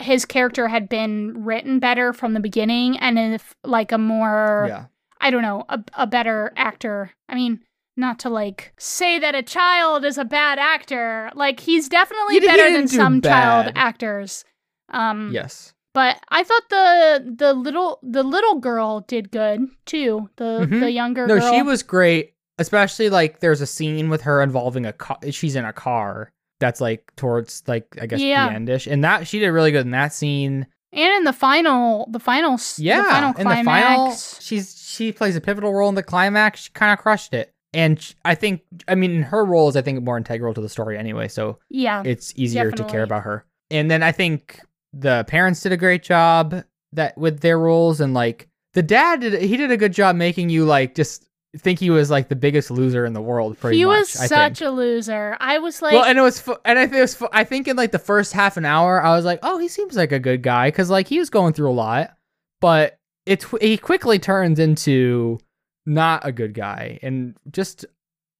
[0.00, 4.84] his character had been written better from the beginning and if like a more yeah.
[5.20, 7.10] I don't know, a, a better actor.
[7.28, 7.60] I mean,
[7.96, 11.30] not to like say that a child is a bad actor.
[11.34, 14.44] Like he's definitely He di- he better than some child actors.
[14.90, 15.72] Um Yes.
[15.94, 20.28] but I thought the the little the little girl did good too.
[20.36, 20.80] The Mhm.
[20.80, 21.52] the younger No, girl.
[21.52, 22.34] she was great.
[22.58, 25.18] Especially like there's a scene with her involving a car.
[25.30, 26.30] She's in a car
[26.60, 28.48] that's like towards like I guess Yeah.
[28.48, 30.66] the endish, and that she did really good in that scene.
[30.92, 35.36] And in the final, the final, Yeah, the final in the final, she's she plays
[35.36, 36.60] a pivotal role in the climax.
[36.60, 40.02] She kind of crushed it, and I think, I mean, her role is I think
[40.02, 41.28] more integral to the story anyway.
[41.28, 43.44] So yeah, it's easier to care about her.
[43.70, 44.60] And then I think
[44.94, 49.42] the parents did a great job that with their roles, and like the dad did,
[49.42, 51.26] he did a good job making you like just
[51.58, 53.58] think he was like the biggest loser in the world.
[53.58, 53.78] Pretty much.
[53.78, 55.36] he much, was such a loser.
[55.38, 57.44] I was like, well, and it was, fu- and I think it was, fu- I
[57.44, 60.12] think in like the first half an hour, I was like, oh, he seems like
[60.12, 62.16] a good guy because like he was going through a lot,
[62.60, 65.38] but it he quickly turns into
[65.86, 67.86] not a good guy and just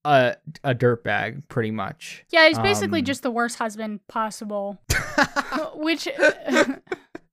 [0.04, 2.24] a a dirtbag, pretty much.
[2.30, 4.78] yeah, he's basically um, just the worst husband possible.
[5.74, 6.74] Which, oh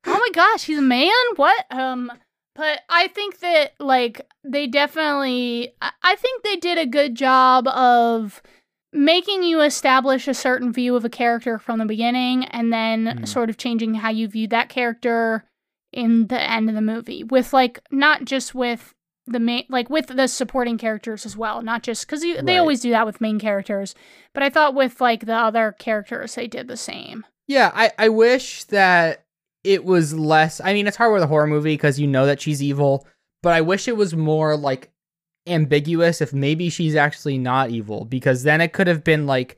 [0.05, 1.11] my gosh, he's a man.
[1.35, 1.65] What?
[1.71, 2.11] Um,
[2.55, 7.67] but I think that like they definitely, I- I think they did a good job
[7.67, 8.41] of
[8.91, 13.27] making you establish a certain view of a character from the beginning, and then Mm.
[13.27, 15.45] sort of changing how you view that character
[15.91, 17.23] in the end of the movie.
[17.23, 18.93] With like not just with
[19.25, 22.57] the main like with the supporting characters as well not just because they Right.
[22.59, 23.95] always do that with main characters
[24.33, 28.09] but i thought with like the other characters they did the same Yeah, I, I
[28.09, 29.25] wish that
[29.63, 30.59] it was less.
[30.61, 33.05] I mean, it's hard with a horror movie because you know that she's evil,
[33.41, 34.91] but I wish it was more like
[35.47, 39.57] ambiguous if maybe she's actually not evil because then it could have been like,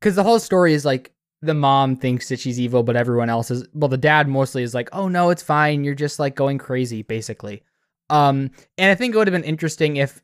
[0.00, 3.50] because the whole story is like the mom thinks that she's evil, but everyone else
[3.50, 5.84] is, well, the dad mostly is like, oh no, it's fine.
[5.84, 7.62] You're just like going crazy, basically.
[8.10, 10.20] Um, and I think it would have been interesting if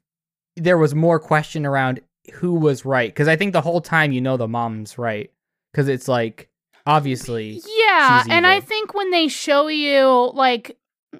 [0.57, 2.01] there was more question around
[2.35, 5.31] who was right because I think the whole time you know the mom's right
[5.73, 6.49] because it's like
[6.87, 10.77] obviously yeah and i think when they show you like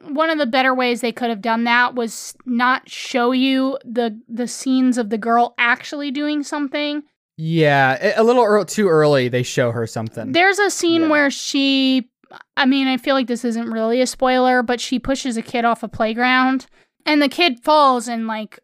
[0.09, 4.19] one of the better ways they could have done that was not show you the
[4.29, 7.03] the scenes of the girl actually doing something.
[7.37, 10.33] Yeah a- little ear too early they show her something.
[10.33, 11.09] There's a scene Yeah.
[11.09, 12.09] where she
[12.57, 15.65] i mean i feel like this isn't really a spoiler but she pushes a kid
[15.65, 16.67] off a playground
[17.07, 18.59] and the kid falls and like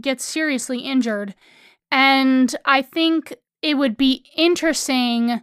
[0.00, 1.34] gets seriously injured.
[1.90, 5.40] And i think it would be interesting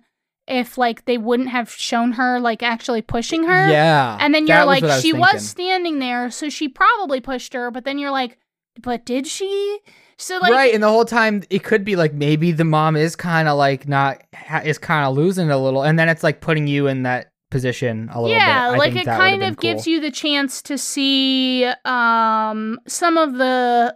[0.48, 3.70] if like they wouldn't have shown her like actually pushing her.
[3.70, 5.22] Yeah and then you're like I she thinking.
[5.22, 8.38] was standing there so she probably pushed her but then you're like
[8.82, 9.80] but did she?
[10.18, 13.16] So like right and the whole time it could be like maybe the mom is
[13.16, 16.24] kind of like not ha- is kind of losing it a little and then it's
[16.24, 19.58] like putting you in that position a little yeah bit I like it kind of
[19.60, 19.94] gives cool.
[19.94, 23.96] you the chance to see um some of the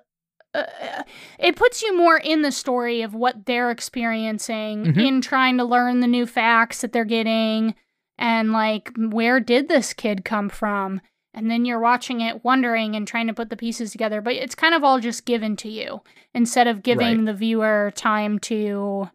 [0.55, 0.63] uh,
[1.37, 5.07] it puts you more in the story of what they're experiencing Mhm.
[5.07, 7.75] in trying to learn the new facts that they're getting
[8.17, 11.01] and like where did this kid come from
[11.33, 14.55] and then you're watching it wondering and trying to put the pieces together but it's
[14.55, 16.01] kind of all just given to you
[16.33, 17.25] instead of giving Right.
[17.27, 19.09] the viewer time to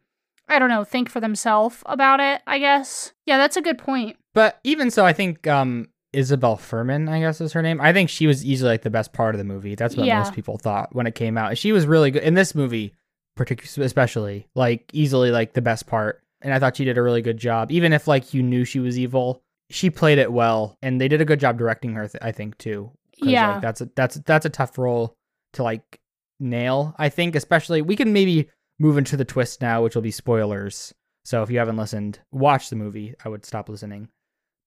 [0.48, 4.16] i don't know think for themselves about it i guess yeah that's a good point
[4.35, 7.81] But even so, I think um, Isabelle Fuhrman, I guess is her name.
[7.81, 9.75] I think she was easily like the best part of the movie.
[9.75, 10.18] That's what Yeah.
[10.18, 11.57] most people thought when it came out.
[11.57, 12.94] She was really good in this movie,
[13.37, 16.20] particularly, especially like easily like the best part.
[16.42, 18.81] And I thought she did a really good job, even if like you knew she
[18.81, 19.40] was evil.
[19.70, 22.07] She played it well, and they did a good job directing her.
[22.07, 22.90] Th- I think too.
[23.16, 23.53] Yeah.
[23.55, 25.16] like, that's a that's that's a tough role
[25.55, 26.01] to like
[26.40, 26.94] nail.
[26.99, 30.92] I think, especially we can maybe move into the twist now, which will be spoilers.
[31.25, 33.14] So if you haven't listened, watch the movie.
[33.25, 34.09] I would stop listening.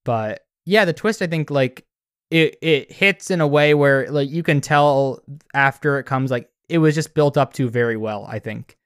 [0.07, 1.85] But yeah, the twist I think like
[2.31, 5.21] it it hits in a way where like you can tell
[5.53, 8.77] after it comes like it was just built up to very well, I think.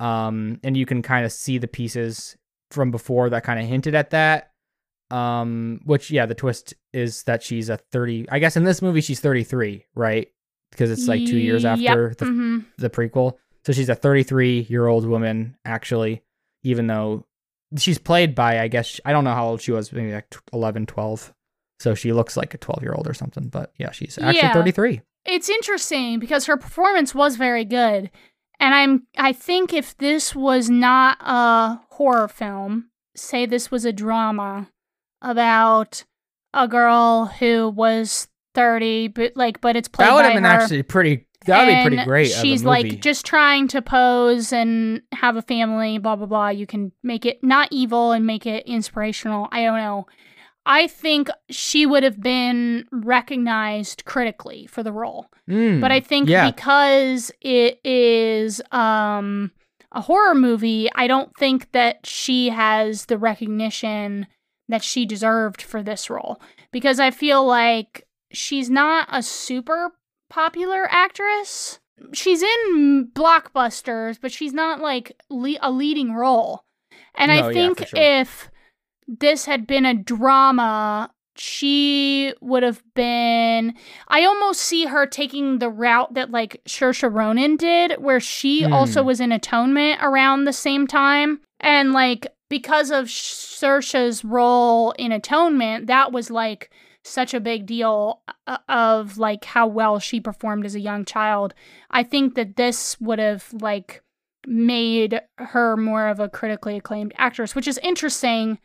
[0.00, 2.36] Um and you can kind of see the pieces
[2.70, 4.52] from before that kind of hinted at that.
[5.10, 9.00] Um which yeah, the twist is that she's a 30 I guess in this movie
[9.00, 10.28] she's 33, right?
[10.72, 11.78] Because it's like 2 years Yep.
[11.78, 12.64] after the Mhm.
[12.76, 13.36] the prequel.
[13.64, 16.22] So she's a 33 year old woman, actually,
[16.64, 17.24] even though
[17.78, 20.86] she's played by, I guess, I don't know how old she was, maybe like 11,
[20.86, 21.32] 12.
[21.80, 23.48] So she looks like a 12 year old or something.
[23.48, 24.52] But yeah, she's actually Yeah.
[24.52, 25.00] 33.
[25.26, 28.10] It's interesting because her performance was very good.
[28.60, 33.92] And I'm I think if this was not a horror film, say this was a
[33.92, 34.70] drama
[35.20, 36.04] about
[36.54, 40.44] a girl who was 30 but like but it's played That would by have been
[40.44, 40.50] her.
[40.50, 42.30] actually pretty, that would be pretty great.
[42.30, 46.48] She's like just trying to pose and have a family, blah blah blah.
[46.48, 49.48] You can make it not evil and make it inspirational.
[49.52, 50.06] I don't know.
[50.68, 55.30] I think she would have been recognized critically for the role.
[55.48, 56.50] Mm, But I think yeah.
[56.50, 59.52] because it is um
[59.92, 64.26] a horror movie, I don't think that she has the recognition
[64.68, 66.40] that she deserved for this role
[66.72, 69.92] because I feel like she's not a super
[70.28, 71.78] popular actress.
[72.12, 76.64] She's in blockbusters, but she's not like le- a leading role.
[77.14, 77.98] And No, I think for sure.
[78.00, 78.50] if
[79.08, 83.74] this had been a drama she would have been
[84.08, 88.72] I almost see her taking the route that like Saoirse Ronan did where she Hmm.
[88.72, 95.12] also was in Atonement around the same time and like because of Saoirse's role in
[95.12, 96.70] Atonement that was like
[97.06, 101.54] such a big deal uh, of like how well she performed as a young child.
[101.90, 104.02] I think that this would have like
[104.46, 108.58] made her more of a critically acclaimed actress, which is interesting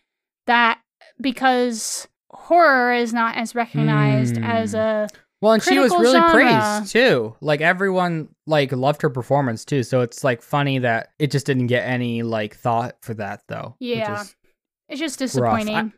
[0.47, 0.79] that
[1.19, 4.43] because horror is not as recognized Hmm.
[4.43, 5.07] as a
[5.41, 6.31] Well, and she was really genre.
[6.31, 7.35] praised too.
[7.41, 9.83] Like everyone like loved her performance too.
[9.83, 13.75] So it's like funny that it just didn't get any like thought for that though.
[13.79, 14.23] Yeah.
[14.87, 15.93] it's just disappointing.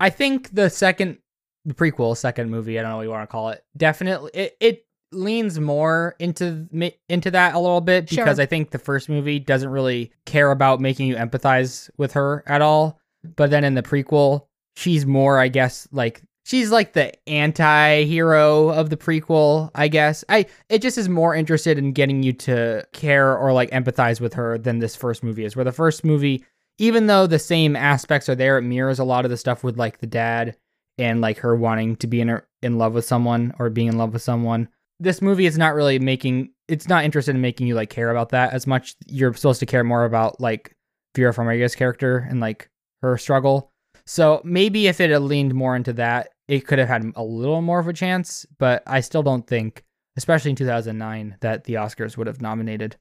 [0.00, 1.18] I think the second
[1.64, 3.64] the prequel, second movie, I don't know what you want to call it.
[3.76, 6.66] Definitely it, it leans more into
[7.08, 8.24] into that a little bit Sure.
[8.24, 12.42] because I think the first movie doesn't really care about making you empathize with her
[12.46, 12.98] at all.
[13.36, 14.46] But then in the prequel,
[14.76, 20.24] she's more, I guess, like she's like the anti-hero of the prequel, I guess.
[20.28, 24.34] I it just is more interested in getting you to care or like empathize with
[24.34, 25.56] her than this first movie is.
[25.56, 26.44] Where the first movie,
[26.78, 29.78] even though the same aspects are there, it mirrors a lot of the stuff with
[29.78, 30.56] like the dad
[30.98, 34.12] and like her wanting to be in in love with someone or being in love
[34.12, 34.68] with someone.
[35.00, 38.30] This movie is not really making it's not interested in making you like care about
[38.30, 38.94] that as much.
[39.06, 40.74] You're supposed to care more about like
[41.14, 42.68] Vera Farmiga's character and like
[43.02, 43.70] her struggle.
[44.06, 47.60] So maybe if it had leaned more into that, it could have had a little
[47.62, 48.46] more of a chance.
[48.58, 49.82] But I still don't think,
[50.16, 52.96] especially in 2009, that the Oscars would have nominated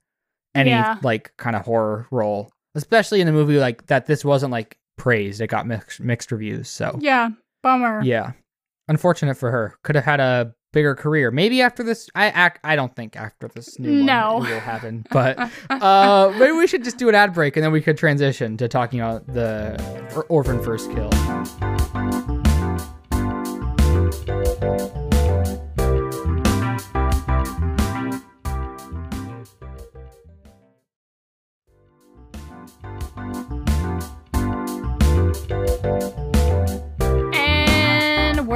[0.55, 0.97] any Yeah.
[1.03, 4.05] like kind of horror role, especially in a movie like that.
[4.07, 6.69] This wasn't like praised; it got mixed mixed reviews.
[6.69, 7.29] So yeah,
[7.63, 8.01] bummer.
[8.03, 8.33] yeah,
[8.87, 9.75] unfortunate for her.
[9.83, 11.31] Could have had a bigger career.
[11.31, 12.59] Maybe after this, I act.
[12.63, 14.37] I don't think after this new No.
[14.39, 15.05] one it will happen.
[15.11, 15.37] But
[15.69, 18.67] uh, maybe we should just do an ad break and then we could transition to
[18.67, 21.09] talking about the orphan first kill.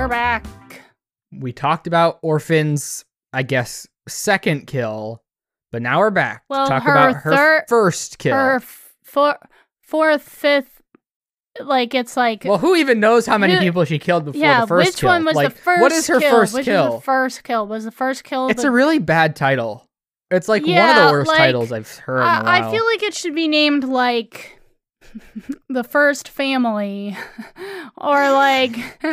[0.08, 0.46] We're back.
[1.34, 3.04] We talked about orphans.
[3.34, 5.22] I guess second kill,
[5.74, 8.34] but now we're back Well, to talk her about her third- first kill.
[8.34, 9.38] Her f- four,
[9.82, 10.82] fourth, fifth,
[11.60, 14.62] like it's like well, who even knows how many Who- people she killed before yeah.
[14.62, 15.10] the first which kill?
[15.10, 15.82] one was like, the first?
[15.82, 16.32] What is her kill?
[16.32, 16.86] first which kill?
[16.86, 18.48] Was the first kill was the first kill.
[18.48, 19.86] It's the, a really bad title.
[20.32, 22.48] It's like one of the worst like, titles I've heard in a while.
[22.48, 24.57] I, I feel like it should be named like
[25.70, 27.18] the first family,
[27.98, 28.78] or like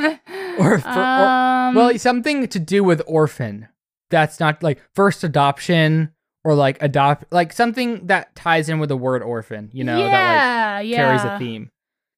[0.59, 3.69] Or for- or- um, well, something to do with orphan.
[4.11, 6.13] That's not like first adoption
[6.45, 9.71] or like adopt, like something that ties in with the word orphan.
[9.73, 10.97] You know, that yeah, like yeah.
[10.97, 11.71] carries a theme.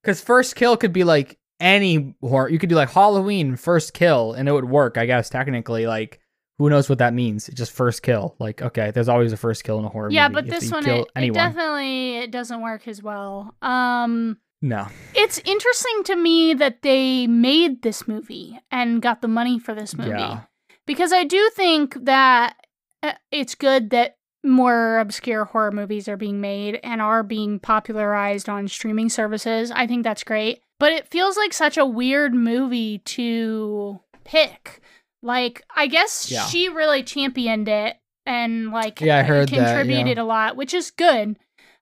[0.02, 2.48] Because first kill could be like any horror.
[2.48, 4.98] You could do like Halloween first kill, and it would work.
[4.98, 6.20] I guess technically, like
[6.58, 7.48] who knows what that means?
[7.48, 8.34] It's just first kill.
[8.38, 10.46] Like okay, there's always a first kill in a horror Yeah, movie.
[10.48, 13.54] Yeah, but this one it, it definitely it doesn't work as well.
[13.62, 14.88] Um no.
[15.14, 19.96] it's interesting to me that they made this movie and got the money for this
[19.96, 20.10] movie.
[20.10, 20.42] Yeah.
[20.86, 22.56] Because I do think that
[23.02, 28.48] uh, it's good that more obscure horror movies are being made and are being popularized
[28.48, 29.70] on streaming services.
[29.70, 30.60] I think that's great.
[30.78, 34.80] But it feels like such a weird movie to pick.
[35.22, 36.46] Like, I guess Yeah.
[36.46, 39.64] she really championed it and like Yeah, I heard that, yeah.
[39.76, 41.36] contributed a lot, which is good.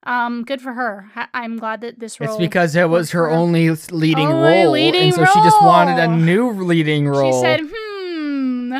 [0.06, 1.10] Um, good for her.
[1.16, 2.30] I- I'm glad that this role.
[2.30, 5.62] It's because it was her for- only leading Only role, leading and so she just
[5.62, 7.32] wanted a new leading role.
[7.32, 8.74] She said, "Hmm,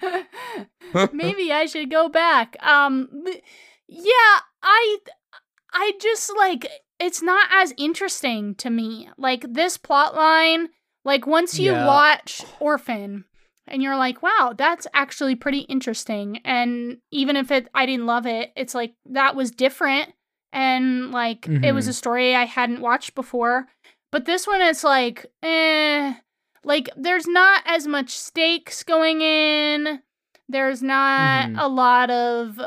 [1.12, 3.08] maybe I should go back." Um,
[3.88, 4.98] yeah, I,
[5.72, 6.66] I just like
[6.98, 9.08] it's not as interesting to me.
[9.18, 10.68] Like this plot line,
[11.04, 11.86] like once you Yeah.
[11.86, 13.24] watch Orphan,
[13.66, 18.26] and you're like, "Wow, that's actually pretty interesting." And even if it, I didn't love
[18.26, 20.12] it, it's like that was different,
[20.52, 23.68] and like it was a story I hadn't watched before.
[24.12, 26.14] But this one, it's like, eh
[26.64, 30.00] like there's not as much stakes going in
[30.52, 31.54] there's not Mhm.
[31.58, 32.58] a lot of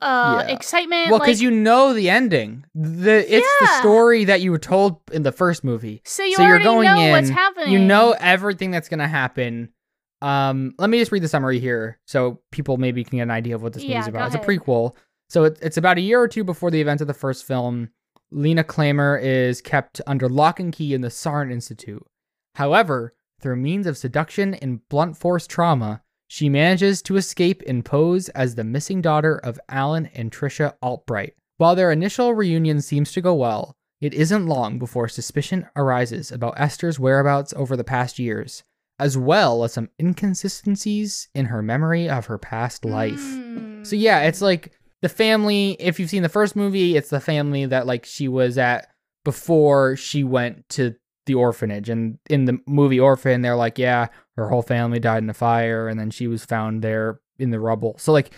[0.00, 0.40] uh Yeah.
[0.48, 2.64] excitement well, like, because you know the ending.
[2.74, 6.00] The it's the story that you were told in the first movie.
[6.04, 9.68] so you so you're going know what's in, happening You know everything that's gonna happen.
[10.22, 13.54] Um, let me just read the summary here, so people maybe can get an idea
[13.54, 14.34] of what this Yeah, movie's about.
[14.34, 14.94] It's a prequel,
[15.28, 17.90] so it, it's about a year or two before the events of the first film.
[18.30, 22.04] Leena Klammer is kept under lock and key in the Saarne Institute.
[22.56, 28.28] However, through means of seduction and blunt force trauma, she manages to escape and pose
[28.30, 31.34] as the missing daughter of Alan and Tricia Albright.
[31.58, 36.58] While their initial reunion seems to go well, it isn't long before suspicion arises about
[36.58, 38.64] Esther's whereabouts over the past years.
[38.98, 43.20] As well as some inconsistencies in her memory of her past life.
[43.20, 43.86] Mm.
[43.86, 44.72] So yeah, it's like
[45.02, 45.76] the family.
[45.78, 48.88] If you've seen the first movie, it's the family that like she was at
[49.24, 50.94] before she went to
[51.26, 51.90] the orphanage.
[51.90, 55.88] And in the movie Orphan, they're like, yeah, her whole family died in a fire,
[55.88, 57.96] and then she was found there in the rubble.
[57.98, 58.32] So like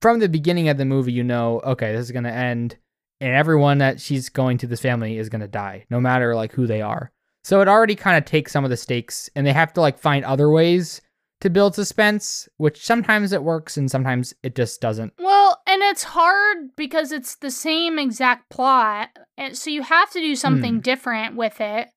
[0.00, 2.76] from the beginning of the movie, you know, okay, this is gonna end,
[3.20, 6.66] and everyone that she's going to this family is gonna die, no matter like who
[6.66, 7.10] they are.
[7.44, 9.98] So it already kind of takes some of the stakes, and they have to like
[9.98, 11.00] find other ways
[11.42, 15.12] to build suspense, which sometimes it works and sometimes it just doesn't.
[15.18, 19.10] Well, and it's hard because it's the same exact plot.
[19.36, 20.80] And so you have to do something Hmm.
[20.80, 21.88] different with it.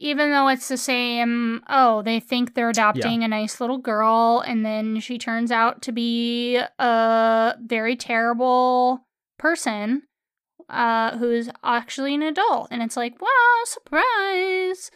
[0.00, 4.64] Even though it's the same, oh, they think they're adopting a nice little girl, and
[4.64, 9.06] then she turns out to be a very terrible
[9.38, 10.02] person
[10.68, 12.68] uh, who's actually an adult.
[12.70, 13.28] And it's like, wow,
[13.64, 14.90] surprise.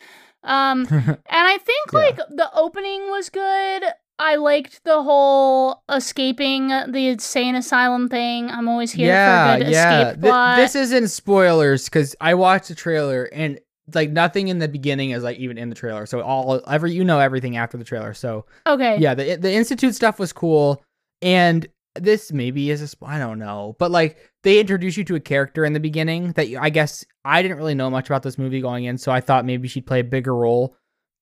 [0.45, 1.99] Um, and I think Yeah.
[1.99, 3.85] like the opening was good.
[4.19, 8.51] I liked the whole escaping the insane asylum thing.
[8.51, 10.57] I'm always here for a good escape Th- plot.
[10.59, 13.59] this isn't spoilers because I watched the trailer and
[13.95, 16.07] like nothing in the beginning is like even in the trailer.
[16.07, 18.15] So all every you know everything after the trailer.
[18.15, 18.99] So okay.
[18.99, 20.85] yeah, the the institute stuff was cool,
[21.21, 25.15] and this maybe is a sp- I don't know, but like they introduce you to
[25.15, 28.23] a character in the beginning that you, I guess I didn't really know much about
[28.23, 30.77] this movie going in, so I thought maybe she'd play a bigger role,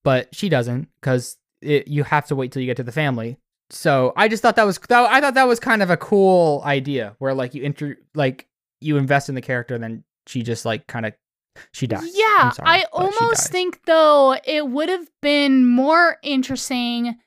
[0.05, 3.37] but she doesn't because you have to wait till you get to the family.
[3.71, 6.63] So I just thought that was that, I thought that was kind of a cool
[6.65, 8.49] idea where like you enter like
[8.81, 11.15] you invest in the character, and then she just like kind of
[11.73, 12.11] she dies.
[12.15, 17.19] Yeah, sorry, I almost think though it would have been more interesting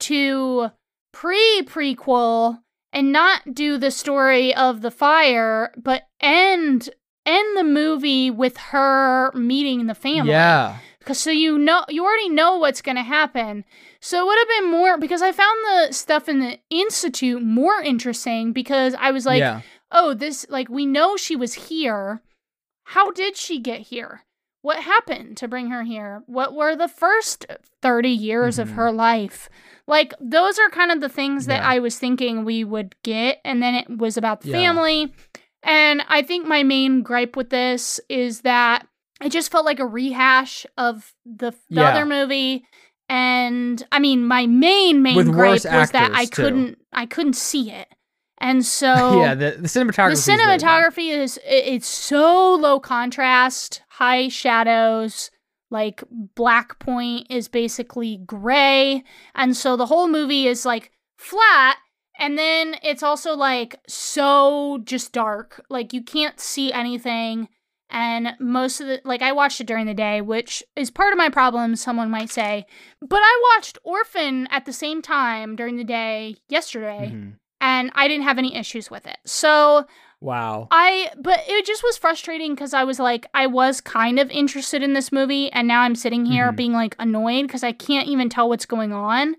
[0.00, 0.70] to
[1.12, 2.58] pre prequel
[2.92, 6.90] and not do the story of the fire, but end
[7.24, 10.30] end the movie with her meeting the family.
[10.30, 10.78] Yeah.
[11.04, 13.64] Cause so you know you already know what's gonna happen.
[14.00, 17.80] So it would have been more because I found the stuff in the institute more
[17.80, 19.62] interesting because I was like, yeah.
[19.90, 22.22] oh, this like we know she was here.
[22.84, 24.22] How did she get here?
[24.62, 26.22] What happened to bring her here?
[26.26, 27.46] What were the first
[27.82, 28.74] 30 years of Mhm.
[28.74, 29.48] her life?
[29.86, 31.68] Like those are kind of the things that Yeah.
[31.68, 34.56] I was thinking we would get and then it was about the Yeah.
[34.58, 35.12] family.
[35.64, 38.86] And I think my main gripe with this is that
[39.20, 41.88] it just felt like a rehash of the, the Yeah.
[41.90, 42.64] other movie.
[43.08, 46.30] And I mean, my main main With gripe was that I too.
[46.42, 47.88] couldn't I couldn't see it.
[48.42, 50.08] And so yeah, the, the cinematography.
[50.08, 55.30] the is really cinematography is it's so low contrast, high shadows,
[55.70, 61.78] like black point is basically gray, and so the whole movie is like flat
[62.18, 65.64] and then it's also like so just dark.
[65.70, 67.48] Like you can't see anything
[67.88, 71.18] and most of the like I watched it during the day, which is part of
[71.18, 72.66] my problem, someone might say.
[73.00, 77.34] But I watched Orphan at the same time during the day yesterday Mhm.
[77.62, 79.16] And I didn't have any issues with it.
[79.24, 79.86] So
[80.20, 80.68] Wow.
[80.70, 84.80] I, but it just was frustrating because I was like, I was kind of interested
[84.82, 86.56] in this movie, and now I'm sitting here Mhm.
[86.56, 89.34] being like annoyed because I can't even tell what's going on.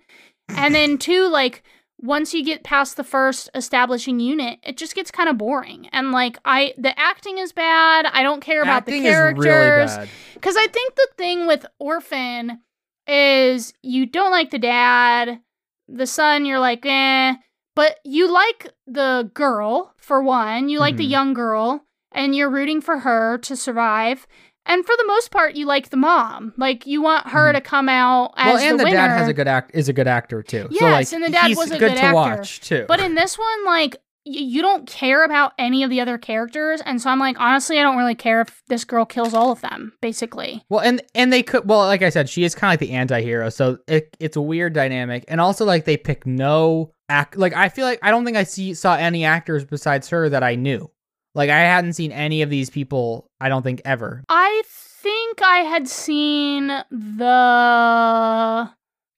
[0.50, 1.64] And then, two, like,
[2.02, 5.88] once you get past the first establishing unit, it just gets kind of boring.
[5.94, 8.06] And like, I, the acting is bad.
[8.12, 10.10] I don't care about Acting the is really characters.
[10.34, 12.60] Because I think the thing with Orphan
[13.08, 15.40] is you don't like the dad,
[15.88, 17.36] the son, you're like, eh.
[17.76, 20.70] But you like the girl, for one.
[20.70, 21.10] You like the Mhm.
[21.10, 24.28] young girl, and you're rooting for her to survive.
[24.66, 26.54] And for the most part, you like the mom.
[26.56, 27.56] Like, you want her Mhm.
[27.56, 28.96] to come out as Well, and the, the, winner.
[28.96, 30.64] dad has a good act is a good actor too.
[30.64, 32.14] so Yes, like and the dad was a good, good to actor.
[32.16, 32.86] watch too.
[32.88, 36.82] But in this one, like, you don't care about any of the other characters.
[36.86, 39.62] And so I'm like, honestly, I don't really care if this girl kills all of
[39.62, 40.64] them, basically.
[40.70, 42.96] Well, and and they could well, like I said, she is kind of like the
[42.96, 45.26] anti-hero, so it, it's a weird dynamic.
[45.28, 47.38] And also, like they pick no act.
[47.38, 50.44] Like I feel like I don't think I see saw any actors besides her that
[50.44, 50.90] I knew.
[51.36, 53.28] Like I hadn't seen any of these people.
[53.42, 54.24] I don't think ever.
[54.30, 58.70] I think I had seen the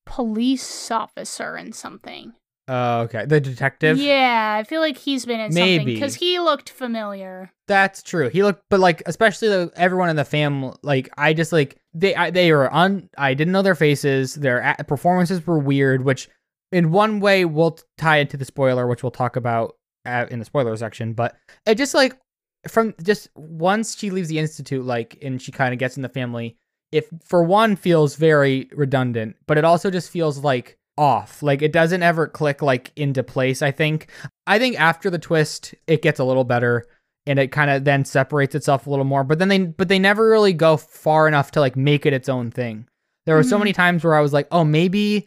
[0.06, 2.34] police officer in something.
[2.68, 4.00] Uh, okay, the detective.
[4.00, 7.52] Yeah, I feel like he's been in something because he looked familiar.
[7.68, 8.30] That's true.
[8.30, 10.74] He looked, but like especially the, everyone in the family.
[10.82, 13.10] Like I just like they I, they were un.
[13.18, 14.34] I didn't know their faces.
[14.34, 16.28] Their performances were weird, which
[16.72, 20.46] in one way will tie into the spoiler, which we'll talk about uh, in the
[20.46, 21.14] spoiler section.
[21.14, 21.36] But
[21.68, 22.18] it just like
[22.68, 26.10] from just once she leaves the institute, like and she kind of gets in the
[26.10, 26.58] family.
[26.92, 31.44] If for one feels very redundant, but it also just feels like off.
[31.44, 33.62] Like it doesn't ever click like into place.
[33.62, 34.08] I think.
[34.48, 36.86] I think after the twist, it gets a little better
[37.28, 39.98] and it kind of then separates itself a little more but then they but they
[39.98, 42.86] never really go far enough to like make it its own thing
[43.26, 43.60] There were so Mhm.
[43.62, 45.26] many times where I was like, oh, maybe,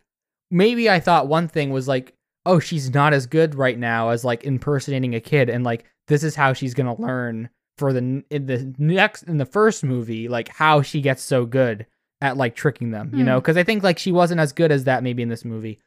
[0.53, 2.15] maybe I thought one thing was like,
[2.47, 6.23] oh, she's not as good right now as like impersonating a kid, and like this
[6.23, 10.49] is how she's gonna learn for the in the next in the first movie, like
[10.49, 11.85] how she gets so good
[12.21, 13.25] at like tricking them, you Hmm.
[13.27, 13.41] know?
[13.41, 15.81] Because I think like she wasn't as good as that maybe in this movie,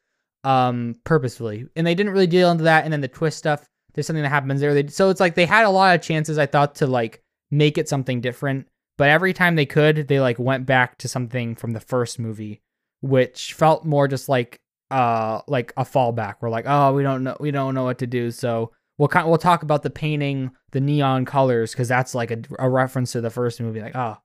[0.44, 3.68] um, purposefully, and they didn't really deal into that, and then the twist stuff.
[3.94, 4.74] There's something that happens there.
[4.74, 7.22] They, so it's like they had a lot of chances, I thought, to like
[7.54, 8.66] make it something different
[8.98, 12.62] but every time they could they like went back to something from the first movie
[13.02, 17.36] which felt more just like uh like a fallback we're like oh we don't know
[17.42, 20.80] we don't know what to do so we'll kind we'll talk about the painting the
[20.80, 24.16] neon colors because that's like a, a reference to the first movie like oh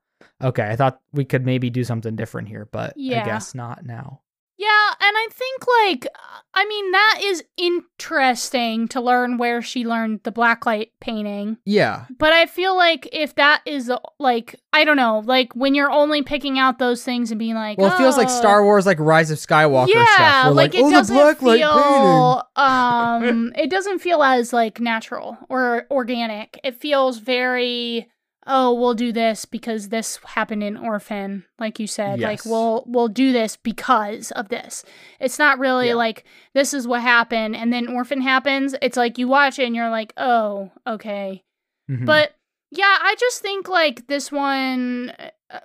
[0.42, 3.22] okay i thought we could maybe do something different here but Yeah.
[3.22, 4.20] i guess not now
[4.58, 6.06] Yeah, and I think like
[6.54, 11.58] I mean that is interesting to learn where she learned the blacklight painting.
[11.66, 15.90] yeah But I feel like if that is like I don't know, like when you're
[15.90, 18.86] only picking out those things and being like, well it feels like "Oh." star wars
[18.86, 21.60] like rise of skywalker yeah, stuff We're like, like, it oh the doesn't blacklight painting
[21.60, 26.58] feel um it doesn't feel as like natural or organic.
[26.64, 28.08] It feels very
[28.46, 32.20] oh, we'll do this because this happened in Orphan, like you said.
[32.20, 34.84] Like we'll we'll do this because of this.
[35.20, 35.94] It's not really Yeah.
[35.94, 36.24] like
[36.54, 38.74] this is what happened and then Orphan happens.
[38.82, 41.42] It's like you watch it and you're like, "Oh, okay."
[41.90, 42.04] Mhm.
[42.06, 42.34] But
[42.70, 45.12] yeah, I just think like this one,
[45.50, 45.60] uh,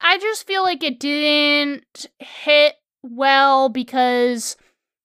[0.00, 4.56] I just feel like it didn't hit well because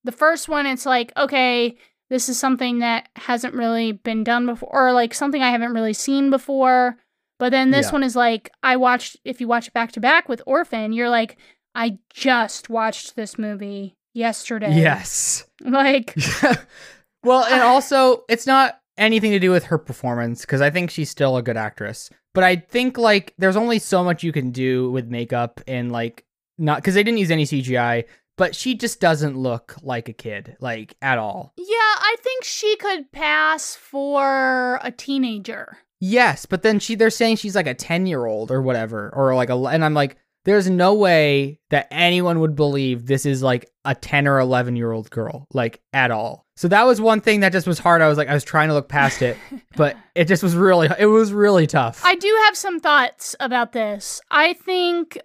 [0.04, 1.76] the first one, it's like, okay,
[2.10, 5.94] this is something that hasn't really been done before, or like something I haven't really
[5.94, 6.98] seen before.
[7.40, 7.92] But then this Yeah.
[7.94, 11.10] one is like, I watched, if you watch it back to back with Orphan, you're
[11.10, 11.38] like,
[11.74, 14.74] I just watched this movie yesterday.
[14.76, 16.16] yes Like,
[17.24, 21.10] well, and also it's not anything to do with her performance because I think she's
[21.10, 22.10] still a good actress.
[22.34, 26.26] But I think like there's only so much you can do with makeup and like
[26.58, 28.06] not because they didn't use any CGI.
[28.38, 31.52] But she just doesn't look like a kid, like at all.
[31.58, 35.80] yeah, I think she could pass for a teenager.
[36.00, 39.36] Yes, but then she they're saying she's like a 10 year old or whatever, or
[39.36, 43.70] like a and I'm like, there's no way that anyone would believe this is like
[43.86, 46.46] a 10 or 11 year old girl, like at all.
[46.56, 48.02] So that was one thing that just was hard.
[48.02, 49.38] I was like, I was trying to look past it,
[49.76, 52.02] but it just was really, it was really tough.
[52.04, 54.22] I do have some thoughts about this.
[54.32, 55.18] I think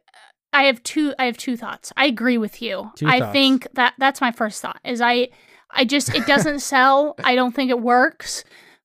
[0.53, 1.93] I have two I have two thoughts.
[1.97, 2.91] I agree with you.
[2.97, 3.33] Two I thoughts.
[3.33, 4.81] think that that's my first thought.
[4.85, 5.29] Is I
[5.71, 7.17] I just it doesn't sell.
[7.25, 8.45] I don't think it works.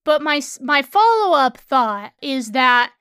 [0.09, 2.93] But my my follow-up thought is that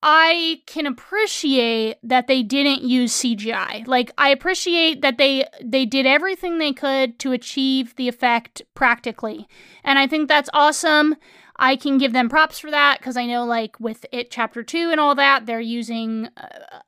[0.00, 3.84] I can appreciate that they didn't use CGI.
[3.88, 9.48] Like I appreciate that they they did everything they could to achieve the effect practically.
[9.82, 11.16] And I think that's awesome.
[11.56, 14.90] I can give them props for that because I know, like, with it chapter two
[14.92, 16.28] and all that, they're using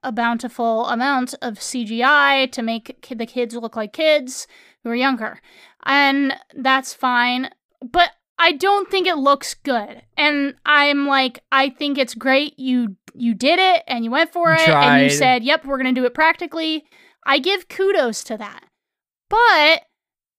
[0.05, 4.47] a bountiful amount of CGI to make the kids look like kids
[4.85, 5.41] who are younger.
[5.85, 7.51] And that's fine.
[7.83, 10.03] But I don't think it looks good.
[10.17, 14.51] And I'm like, I think it's great you you did it and you went for
[14.51, 16.85] You it and you said, "Yep, we're going to do it practically."
[17.27, 18.65] I give kudos to that.
[19.31, 19.83] But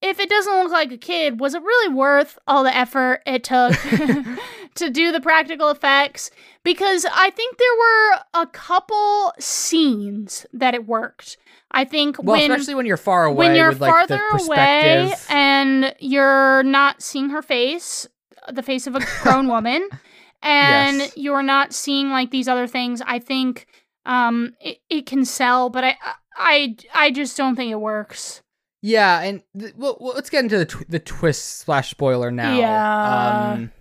[0.01, 3.43] if it doesn't look like a kid, was it really worth all the effort it
[3.43, 3.73] took
[4.75, 6.31] to do the practical effects?
[6.63, 11.37] Because I think there were a couple scenes that it worked.
[11.71, 14.43] I think well, when especially when you're far away when you're with like farther the
[14.45, 18.07] away and you're not seeing her face,
[18.51, 19.87] the face of a grown woman,
[20.43, 21.17] and Yes.
[21.17, 23.67] you're not seeing like these other things, I think
[24.05, 25.97] um it, it can sell, but I
[26.37, 28.41] I I just don't think it works.
[28.81, 32.55] Yeah, and th- well, well, let's get into the tw- the twist slash spoiler now.
[32.57, 33.51] Yeah.
[33.53, 33.71] Um,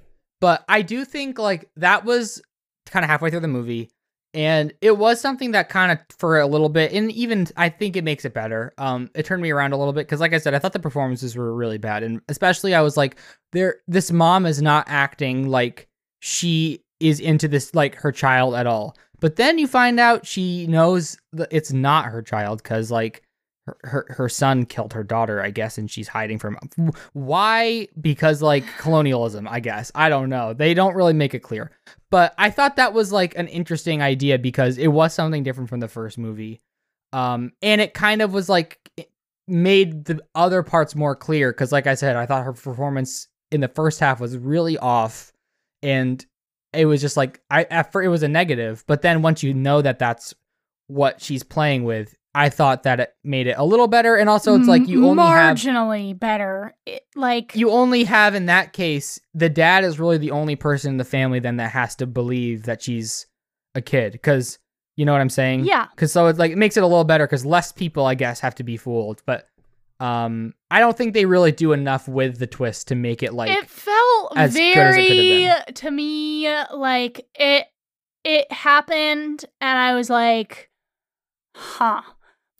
[0.41, 2.43] but I do think like that was
[2.87, 3.91] kind of halfway through the movie,
[4.32, 7.97] and it was something that kind of for a little bit, and even I think
[7.97, 8.72] it makes it better.
[8.78, 10.80] Um, it turned me around a little bit because, like I said, I thought the
[10.80, 13.16] performances were really bad, and especially I was like,
[13.53, 15.89] there, this mom is not acting like
[16.20, 18.97] she is into this like her child at all.
[19.20, 23.22] But then you find out she knows that it's not her child because like
[23.67, 26.59] her, her son killed her daughter, I guess, and she's hiding from.
[27.12, 27.89] Why?
[28.01, 29.91] Because like colonialism, I guess.
[29.95, 30.53] I don't know.
[30.53, 31.71] They don't really make it clear.
[32.11, 35.81] But I thought that was like an interesting idea because it was something different from
[35.81, 36.61] the first movie.
[37.12, 38.79] Um and it kind of was like
[39.47, 43.61] made the other parts more clear cuz like I said, I thought her performance in
[43.61, 45.33] the first half was really off
[45.83, 46.25] and
[46.73, 49.55] it was just like I at first it was a negative, but then once you
[49.55, 50.35] know that that's
[50.87, 54.16] what she's playing with, I thought that it made it a little better.
[54.16, 56.74] And also, it's like you only have marginally better.
[56.85, 60.91] It, like you only have in that case the dad is really the only person
[60.91, 63.26] in the family then that has to believe that she's
[63.76, 64.59] a kid because
[64.97, 65.64] You know what I'm saying?
[65.64, 65.87] Yeah.
[65.91, 68.41] Because so it's like it makes it a little better because less people, I guess,
[68.41, 69.22] have to be fooled.
[69.26, 69.47] But
[70.01, 73.51] um, I don't think they really do enough with the twist to make it like
[73.51, 77.66] it felt as good as it very could to me like it
[78.24, 80.70] it happened and I was like,
[81.55, 82.03] huh.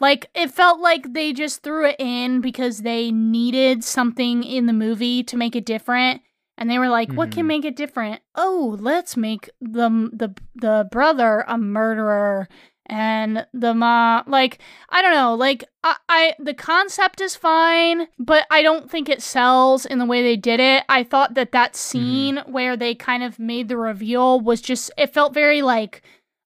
[0.05, 4.75] Like it felt like they just threw it in because they needed something in the
[4.75, 6.21] movie to make it different.
[6.59, 7.49] And they were like, "What can Mhm.
[7.49, 8.21] make it different?
[8.35, 12.49] Oh, let's make the the the brother a murderer
[12.87, 14.59] and the mom like
[14.91, 19.23] I don't know, like I, I the concept is fine, but I don't think it
[19.23, 20.85] sells in the way they did it.
[20.87, 25.15] I thought that that scene where they kind of made the reveal was just it
[25.15, 26.03] felt very like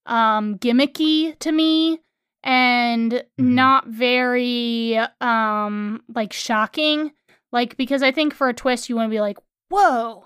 [0.06, 1.98] um gimmicky to me
[2.48, 7.12] and not very um like shocking
[7.52, 9.36] like because i think for a twist you want to be like
[9.68, 10.24] whoa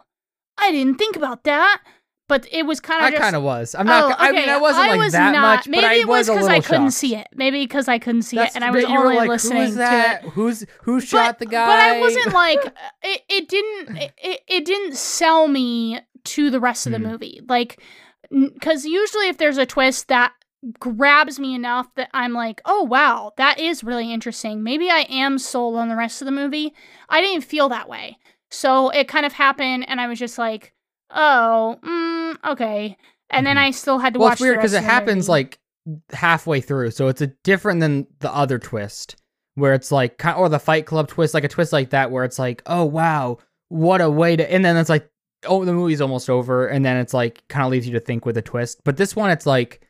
[0.56, 1.82] i didn't think about that
[2.28, 3.74] but it was kind I of just kind of was.
[3.74, 4.04] I'm not.
[4.04, 5.56] oh, g- I mean, okay, I wasn't like was that not.
[5.56, 6.94] much, maybe but it was was little I couldn't shocked.
[6.94, 7.28] see it.
[7.34, 9.74] Maybe because I couldn't see That's- it, and I was but only like, listening Who
[9.76, 10.20] to it.
[10.30, 11.66] Who's who shot the guy?
[11.66, 12.64] But I wasn't like
[13.02, 13.22] it.
[13.28, 13.98] It didn't.
[14.22, 17.08] It, it, didn't sell me to the rest of the Hmm.
[17.08, 17.40] movie.
[17.46, 17.82] Like,
[18.30, 20.32] because usually if there's a twist that
[20.78, 24.62] grabs me enough that I'm like, oh wow, that is really interesting.
[24.62, 26.72] Maybe I am sold on the rest of the movie.
[27.08, 28.18] I didn't feel that way.
[28.50, 30.72] So it kind of happened, and I was just like,
[31.10, 32.96] oh, mm, okay.
[33.30, 33.60] And then Mhm.
[33.60, 34.34] I still had to well, watch.
[34.34, 35.58] it's weird because because it happens like
[36.12, 39.16] halfway through, so it's a different than the other twist
[39.54, 42.38] where it's like, or the Fight Club twist, like a twist like that where it's
[42.38, 43.38] like, oh wow,
[43.68, 45.08] what a way to, and then it's like,
[45.46, 48.24] oh, the movie's almost over, and then it's like kind of leaves you to think
[48.24, 48.80] with a twist.
[48.84, 49.80] But this one, it's like,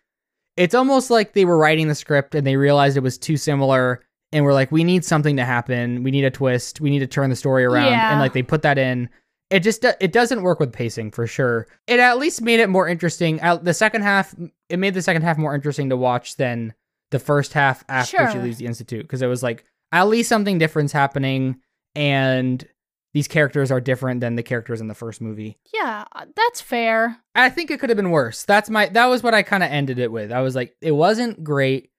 [0.57, 4.05] it's almost like they were writing the script and they realized it was too similar.
[4.33, 6.03] And we're like, we need something to happen.
[6.03, 6.81] We need a twist.
[6.81, 7.93] We need to turn the story around.
[7.93, 8.13] Yeah.
[8.13, 9.09] And like they put that in
[9.53, 11.67] it just it doesn't work with pacing for sure.
[11.87, 13.37] It at least made it more interesting.
[13.37, 14.35] The second half,
[14.71, 16.73] it made the second half more interesting to watch than
[17.11, 20.57] the first half after she leaves the institute because it was like at least something
[20.57, 21.61] different's happening,
[21.95, 22.67] and
[23.15, 25.59] these characters are different than the characters in the first movie.
[25.73, 27.19] Yeah, uh, that's fair.
[27.35, 28.45] I think it could have been worse.
[28.45, 30.33] That's my that was what I kind of ended it with.
[30.33, 31.91] I was like, it wasn't great,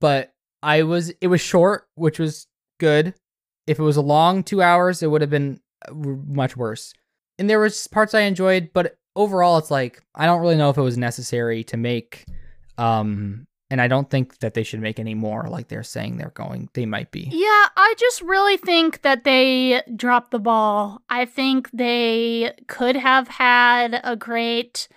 [0.00, 2.46] but I was it was short, which was
[2.80, 3.14] good.
[3.66, 6.94] If it was a long two hours, it would have been uh, much worse.
[7.38, 10.78] And there was parts I enjoyed, but overall, it's like I don't really know if
[10.78, 12.24] it was necessary to make.
[12.78, 16.28] Um, and I don't think that they should make any more, like they're saying they're
[16.34, 16.68] going.
[16.74, 17.30] They might be.
[17.32, 21.00] Yeah, I just really think that they dropped the ball.
[21.08, 24.88] I think they could have had a great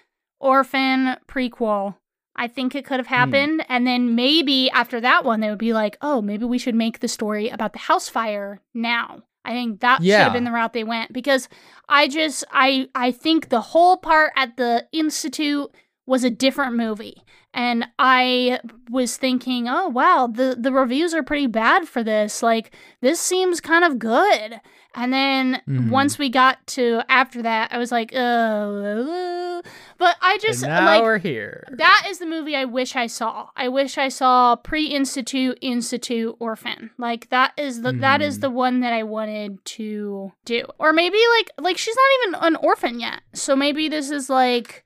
[0.42, 1.96] orphan prequel.
[2.36, 3.14] I think it could have hmm.
[3.14, 3.66] happened.
[3.70, 7.00] And then maybe after that one, they would be like, oh, maybe we should make
[7.00, 9.24] the story about the house fire now.
[9.46, 11.48] I think that should have been the route they went because
[11.88, 15.70] I just I I think the whole part at the institute
[16.06, 17.24] was a different movie.
[17.54, 22.44] And I was thinking, oh wow, the the reviews are pretty bad for this.
[22.44, 24.60] Like this seems kind of good.
[24.98, 25.90] And then Mhm.
[25.90, 29.62] once we got to after that, I was like, oh,
[29.98, 31.64] but I just and now like we're here.
[31.72, 33.50] that is the movie I wish I saw.
[33.56, 36.92] I wish I saw pre-institute, institute, orphan.
[36.98, 40.66] Like that is the that is the one that I wanted to do.
[40.80, 43.22] Or maybe like like she's not even an orphan yet.
[43.34, 44.85] So maybe this is like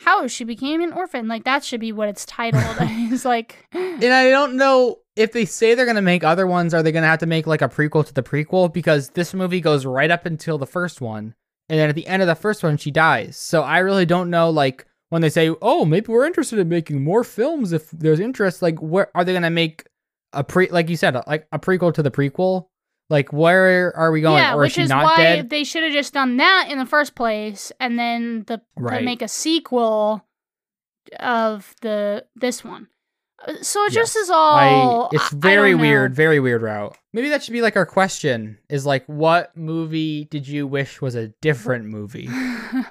[0.00, 1.28] how she became an orphan.
[1.28, 2.64] Like that should be what it's titled.
[2.80, 6.82] it's like And I don't know if they say they're gonna make other ones, are
[6.82, 8.72] they gonna have to make like a prequel to the prequel?
[8.72, 11.34] Because this movie goes right up until the first one,
[11.68, 13.36] and then at the end of the first one, she dies.
[13.36, 17.02] So I really don't know, like when they say, "Oh, maybe we're interested in making
[17.02, 19.86] more films if there's interest." Like, where are they gonna make
[20.32, 20.68] a pre?
[20.68, 22.66] Like you said, like a prequel to the prequel?
[23.08, 24.38] Like, where are we going?
[24.38, 25.50] yeah, or is which is not why dead?
[25.50, 28.98] they should have just done that in the first place, and then the Right.
[28.98, 30.24] to make a sequel
[31.20, 32.88] of the this one.
[33.46, 34.56] Uh, So it just is all.
[34.56, 36.96] I, it's very weird, very weird route.
[37.12, 41.14] Maybe that should be like our question: is like, what movie did you wish was
[41.14, 42.28] a different movie?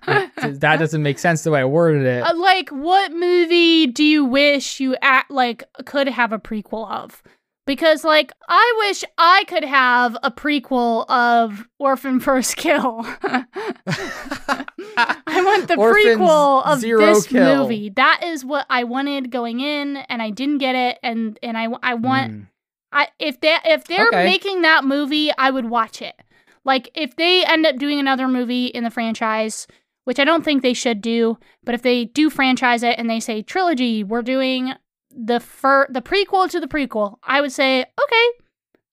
[0.08, 2.22] It- that doesn't make sense the way I worded it.
[2.22, 7.22] Uh, like, what movie do you wish you at like could have a prequel of?
[7.66, 13.02] Because like, I wish I could have a prequel of Orphan First Kill.
[14.98, 17.64] I want the Orphans prequel of this Kill.
[17.64, 17.90] movie.
[17.90, 21.00] That is what I wanted going in, and I didn't get it.
[21.04, 22.48] And and I I want Mm.
[22.92, 24.26] I if they if they're Okay.
[24.26, 26.16] making that movie, I would watch it.
[26.64, 29.68] Like if they end up doing another movie in the franchise,
[30.06, 33.20] which I don't think they should do, but if they do franchise it and they
[33.20, 34.74] say trilogy, we're doing
[35.18, 38.26] the fir- the prequel to the prequel, I would say, "Okay,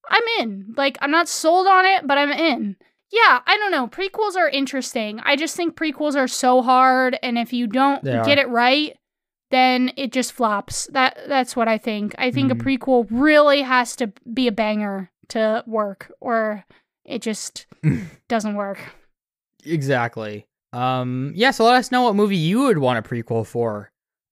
[0.09, 2.77] I'm in." Like I'm not sold on it, but I'm in.
[3.11, 3.89] Yeah, I don't know.
[3.89, 5.21] Prequels are interesting.
[5.25, 8.25] I just think prequels are so hard and if you don't They are.
[8.25, 8.97] get it right,
[9.51, 10.87] then it just flops.
[10.93, 12.15] That that's what I think.
[12.19, 12.61] I think Mhm.
[12.61, 16.65] a prequel really has to be a banger to work, or
[17.05, 17.67] it just
[18.29, 18.79] doesn't work.
[19.65, 20.47] Exactly.
[20.73, 23.91] Um, yeah, so let us know what movie you would want a prequel for.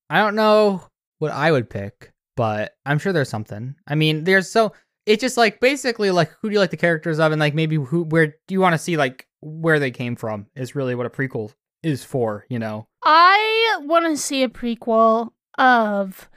[0.09, 0.81] I don't know
[1.21, 3.75] what I would pick, but I'm sure there's something.
[3.87, 4.73] I mean, there's so
[5.05, 7.75] it's just like basically like who do you like the characters of and like maybe
[7.75, 11.05] who where do you want to see like where they came from is really what
[11.05, 11.53] a prequel
[11.83, 12.87] is for, you know.
[13.03, 16.29] I want to see a prequel of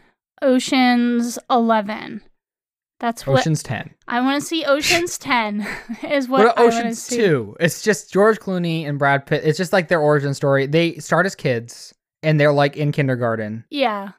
[0.43, 2.22] Ocean's Eleven.
[3.01, 3.91] That's what Ocean's 10.
[4.09, 4.64] I want to see.
[4.64, 5.66] Ocean's Ten
[6.03, 7.16] is What, what, I want to Ocean's see.
[7.16, 7.57] 2?
[7.61, 9.43] It's just George Clooney and Brad Pitt.
[9.45, 10.66] It's just like their origin story.
[10.66, 14.12] They start as kids and they're like in kindergarten Yeah,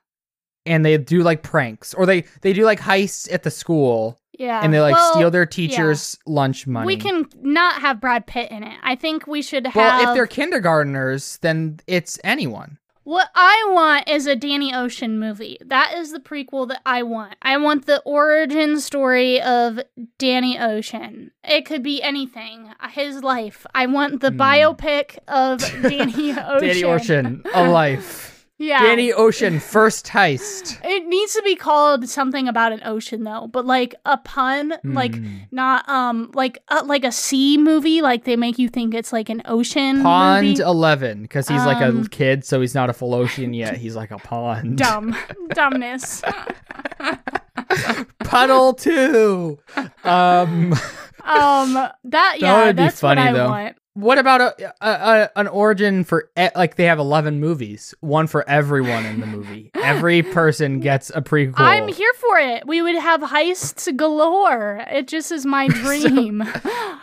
[0.66, 4.62] and they do like pranks or they they do like heists at the school yeah.
[4.64, 6.86] and they like Well, steal their teachers' lunch money.
[6.88, 8.78] We can not have Brad Pitt in it.
[8.84, 9.76] I think we should have.
[9.76, 12.78] Well, if they're kindergartners, then it's anyone.
[13.04, 15.60] What I want is a Danny Ocean movie.
[15.64, 17.36] That is the prequel that I want.
[17.44, 19.80] I want the origin story of
[20.18, 21.30] Danny Ocean.
[21.44, 22.72] It could be anything.
[22.90, 23.68] His life.
[23.76, 24.42] I want the Hmm.
[24.42, 26.68] biopic of Danny Ocean.
[26.68, 28.35] Danny Ocean, a life.
[28.58, 28.82] Yeah.
[28.84, 30.80] Danny Ocean, first heist.
[30.86, 35.16] It needs to be called something about an ocean though, but like a pun, like
[35.16, 35.38] Hmm.
[35.52, 39.30] not um like uh, like a sea movie, like they make you think it's like
[39.30, 40.62] an ocean Pond movie.
[40.62, 43.76] 11, because he's like Um, a kid, so he's not a full ocean yet.
[43.86, 44.78] He's like a pond.
[44.78, 45.14] Dumb,
[45.50, 46.22] dumbness.
[48.20, 49.60] Puddle 2.
[50.04, 50.74] Um,
[51.24, 53.50] Um, that yeah, that would be that's funny, what I though.
[53.50, 53.76] want.
[53.96, 58.48] What about a, a, a an origin for like they have 11 movies, one for
[58.48, 59.72] everyone in the movie.
[59.76, 61.54] Every person gets a prequel.
[61.58, 62.68] I'm here for it.
[62.68, 64.86] We would have heists galore.
[64.92, 66.44] It just is my dream.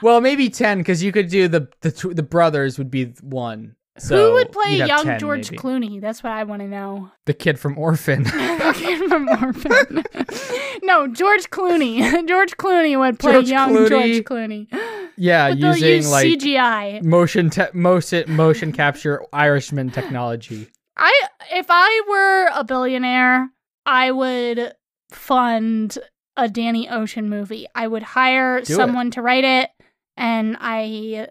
[0.03, 3.75] Well, maybe 10 because you could do the the tw- the brothers would be one.
[3.99, 5.63] So Who would play young 10 George maybe.
[5.63, 6.01] Clooney?
[6.01, 7.11] That's what I want to know.
[7.27, 8.25] The kid from Orphan.
[8.27, 9.33] I can't remember.
[9.47, 10.05] Orphan.
[10.83, 12.27] no, George Clooney.
[12.29, 13.89] George Clooney would play George young Clooney.
[13.91, 15.11] George Clooney.
[15.17, 17.03] yeah, But using use like CGI.
[17.05, 20.69] motion te- motion motion capture Irishman technology.
[20.97, 21.13] I
[21.53, 23.51] if I were a billionaire,
[23.85, 24.73] I would
[25.11, 25.99] fund
[26.37, 27.67] a Danny Ocean movie.
[27.75, 28.77] I would hire Do it.
[28.77, 29.71] someone to write it,
[30.17, 31.29] and I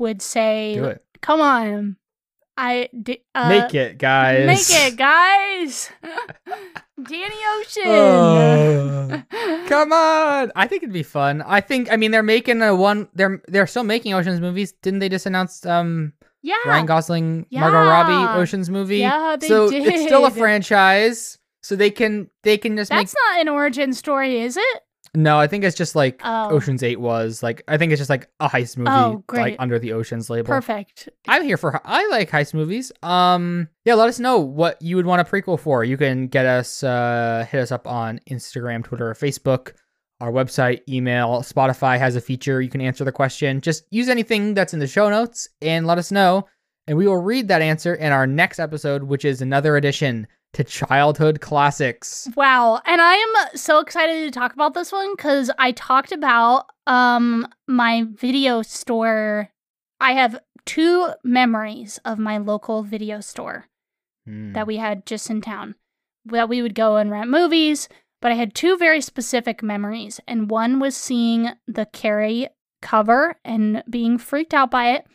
[0.00, 1.04] would say, Do it.
[1.22, 1.96] "Come on,
[2.60, 4.46] I di- uh, Make it, guys.
[4.46, 5.90] make it, guys."
[7.08, 7.82] Danny Ocean.
[7.86, 9.22] Oh.
[9.68, 10.52] Come on.
[10.54, 11.42] I think it'd be fun.
[11.42, 14.72] I think I mean they're making a one they're they're still making Ocean's movies.
[14.82, 18.98] Didn't they just announce um yeah, Ryan Gosling, Margot Robbie Ocean's movie?
[18.98, 21.38] Yeah, they so it's still a franchise.
[21.62, 24.80] So they can they can just that's not an origin story, is it?
[25.14, 26.50] No, I think it's just like Oh.
[26.50, 27.42] Ocean's 8 was.
[27.42, 30.46] Like I think it's just like a heist movie Oh, like under the Ocean's label.
[30.48, 31.08] Perfect.
[31.26, 32.92] I'm here for I like heist movies.
[33.02, 35.82] Um yeah, let us know what you would want a prequel for.
[35.82, 39.72] You can get us uh hit us up on Instagram, Twitter, or Facebook.
[40.20, 43.60] Our website, email, Spotify has a feature you can answer the question.
[43.62, 46.46] Just use anything that's in the show notes and let us know.
[46.86, 50.64] And we will read that answer in our next episode, which is another edition to
[50.64, 52.28] childhood classics.
[52.36, 52.80] Wow.
[52.84, 57.46] And I am so excited to talk about this one because I talked about um
[57.68, 59.50] my video store.
[60.00, 63.66] I have two memories of my local video store
[64.26, 64.52] Hmm.
[64.52, 65.76] that we had just in town
[66.26, 67.88] that we would go and rent movies.
[68.20, 72.48] But I had two very specific memories, and one was seeing the Carrie
[72.82, 75.06] cover and being freaked out by it,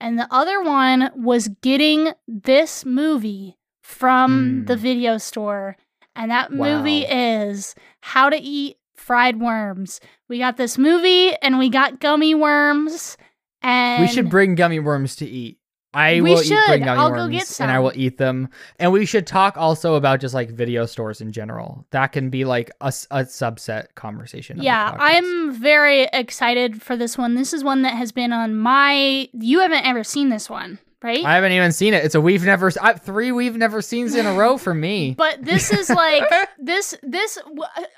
[0.00, 3.55] and the other one was getting this movie
[3.86, 4.30] from
[4.60, 4.64] Hmm.
[4.64, 5.76] the video store,
[6.16, 10.00] and that movie is How to Eat Fried Worms.
[10.28, 13.16] We got this movie, and we got gummy worms,
[13.62, 15.58] and we should bring gummy worms to eat.
[15.94, 16.84] I We will eat bring should.
[16.84, 18.50] gummy I'll go worms and I will eat them.
[18.78, 21.86] And we should talk also about just like video stores in general.
[21.90, 24.60] That can be like a, a subset conversation.
[24.60, 24.94] Yeah.
[24.98, 27.34] I'm very excited for this one.
[27.34, 29.26] This is one that has been on my.
[29.32, 31.24] You haven't ever seen this one, right?
[31.24, 32.04] I haven't even seen it.
[32.04, 35.14] It's a we've never I, three we've never seen in a row for me.
[35.18, 36.24] but this is like
[36.58, 37.38] this this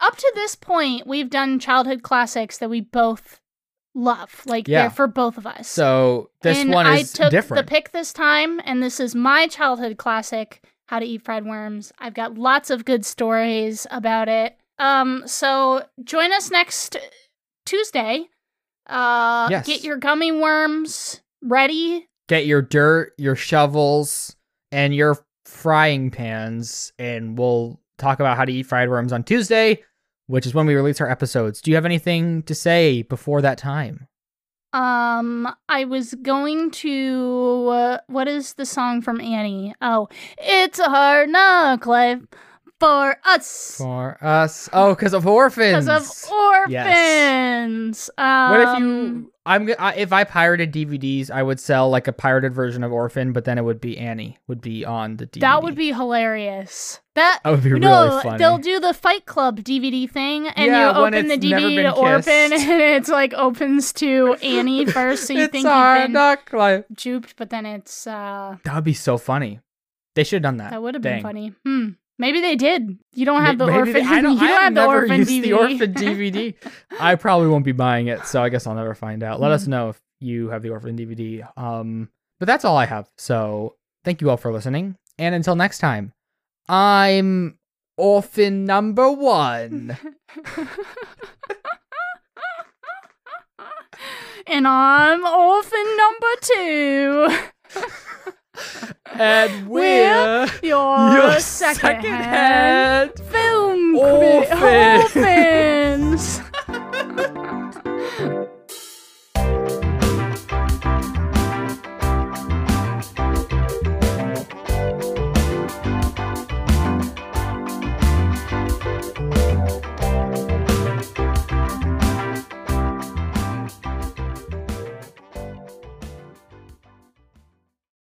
[0.01, 3.41] up to this point we've done childhood classics that we both
[3.95, 4.43] love.
[4.47, 4.83] Like Yeah.
[4.83, 5.69] they're for both of us.
[5.69, 7.67] so this and one is I took different.
[7.67, 11.93] the pick this time, and this is my childhood classic, How to Eat Fried Worms.
[11.99, 14.57] I've got lots of good stories about it.
[14.79, 16.97] Um, so join us next
[17.67, 18.27] Tuesday.
[18.87, 19.67] Uh, Yes.
[19.67, 22.07] get your gummy worms ready.
[22.29, 24.37] Get your dirt, your shovels,
[24.70, 29.83] and your frying pans, and we'll talk about how to eat fried worms on Tuesday,
[30.26, 31.61] which is when we release our episodes.
[31.61, 34.07] Do you have anything to say before that time?
[34.74, 39.74] Um, I was going to uh, what is the song from Annie?
[39.81, 42.20] Oh, it's a hard knock life
[42.81, 44.68] for us For us.
[44.72, 45.87] Oh, because of orphans.
[45.87, 48.11] because of orphans.
[48.16, 49.33] Um, What if you?
[49.47, 52.93] I'm g- I, if I pirated DVDs, I would sell like a pirated version of
[52.93, 55.41] Orphan, but then it would be Annie would be on the DVD.
[55.41, 57.01] That would be hilarious.
[57.14, 58.39] That That would be no, really funny.
[58.39, 62.51] they'll do the Fight Club DVD thing, and Yeah, you open the DVD to Orphan,
[62.51, 62.53] kissed.
[62.68, 66.85] and it's like opens to Annie first, so you it's think you've been knock life.
[66.93, 69.61] duped, but then it's uh That would be so funny.
[70.14, 70.72] They should have done that.
[70.72, 71.55] that would have been funny.
[71.64, 71.91] Hmm.
[72.19, 72.99] Maybe they did.
[73.14, 73.93] You don't have the maybe orphan.
[73.95, 74.33] they- I don't.
[74.39, 75.43] you I don't have have the never orphan used DVD.
[75.43, 76.55] the orphan DVD.
[77.01, 79.41] I probably won't be buying it, so I guess I'll never find out.
[79.41, 79.71] Let us Hmm.
[79.71, 81.49] know if you have the orphan DVD.
[81.57, 82.09] Um,
[82.41, 83.09] but that's all I have.
[83.16, 86.12] So thank you all for listening, and until next time,
[86.69, 87.59] I'm
[87.97, 89.97] orphan number one.
[94.47, 97.29] and I'm orphan number two
[99.15, 105.17] and we're, we're your, your secondhand, film orphans.
[105.17, 106.41] orphans.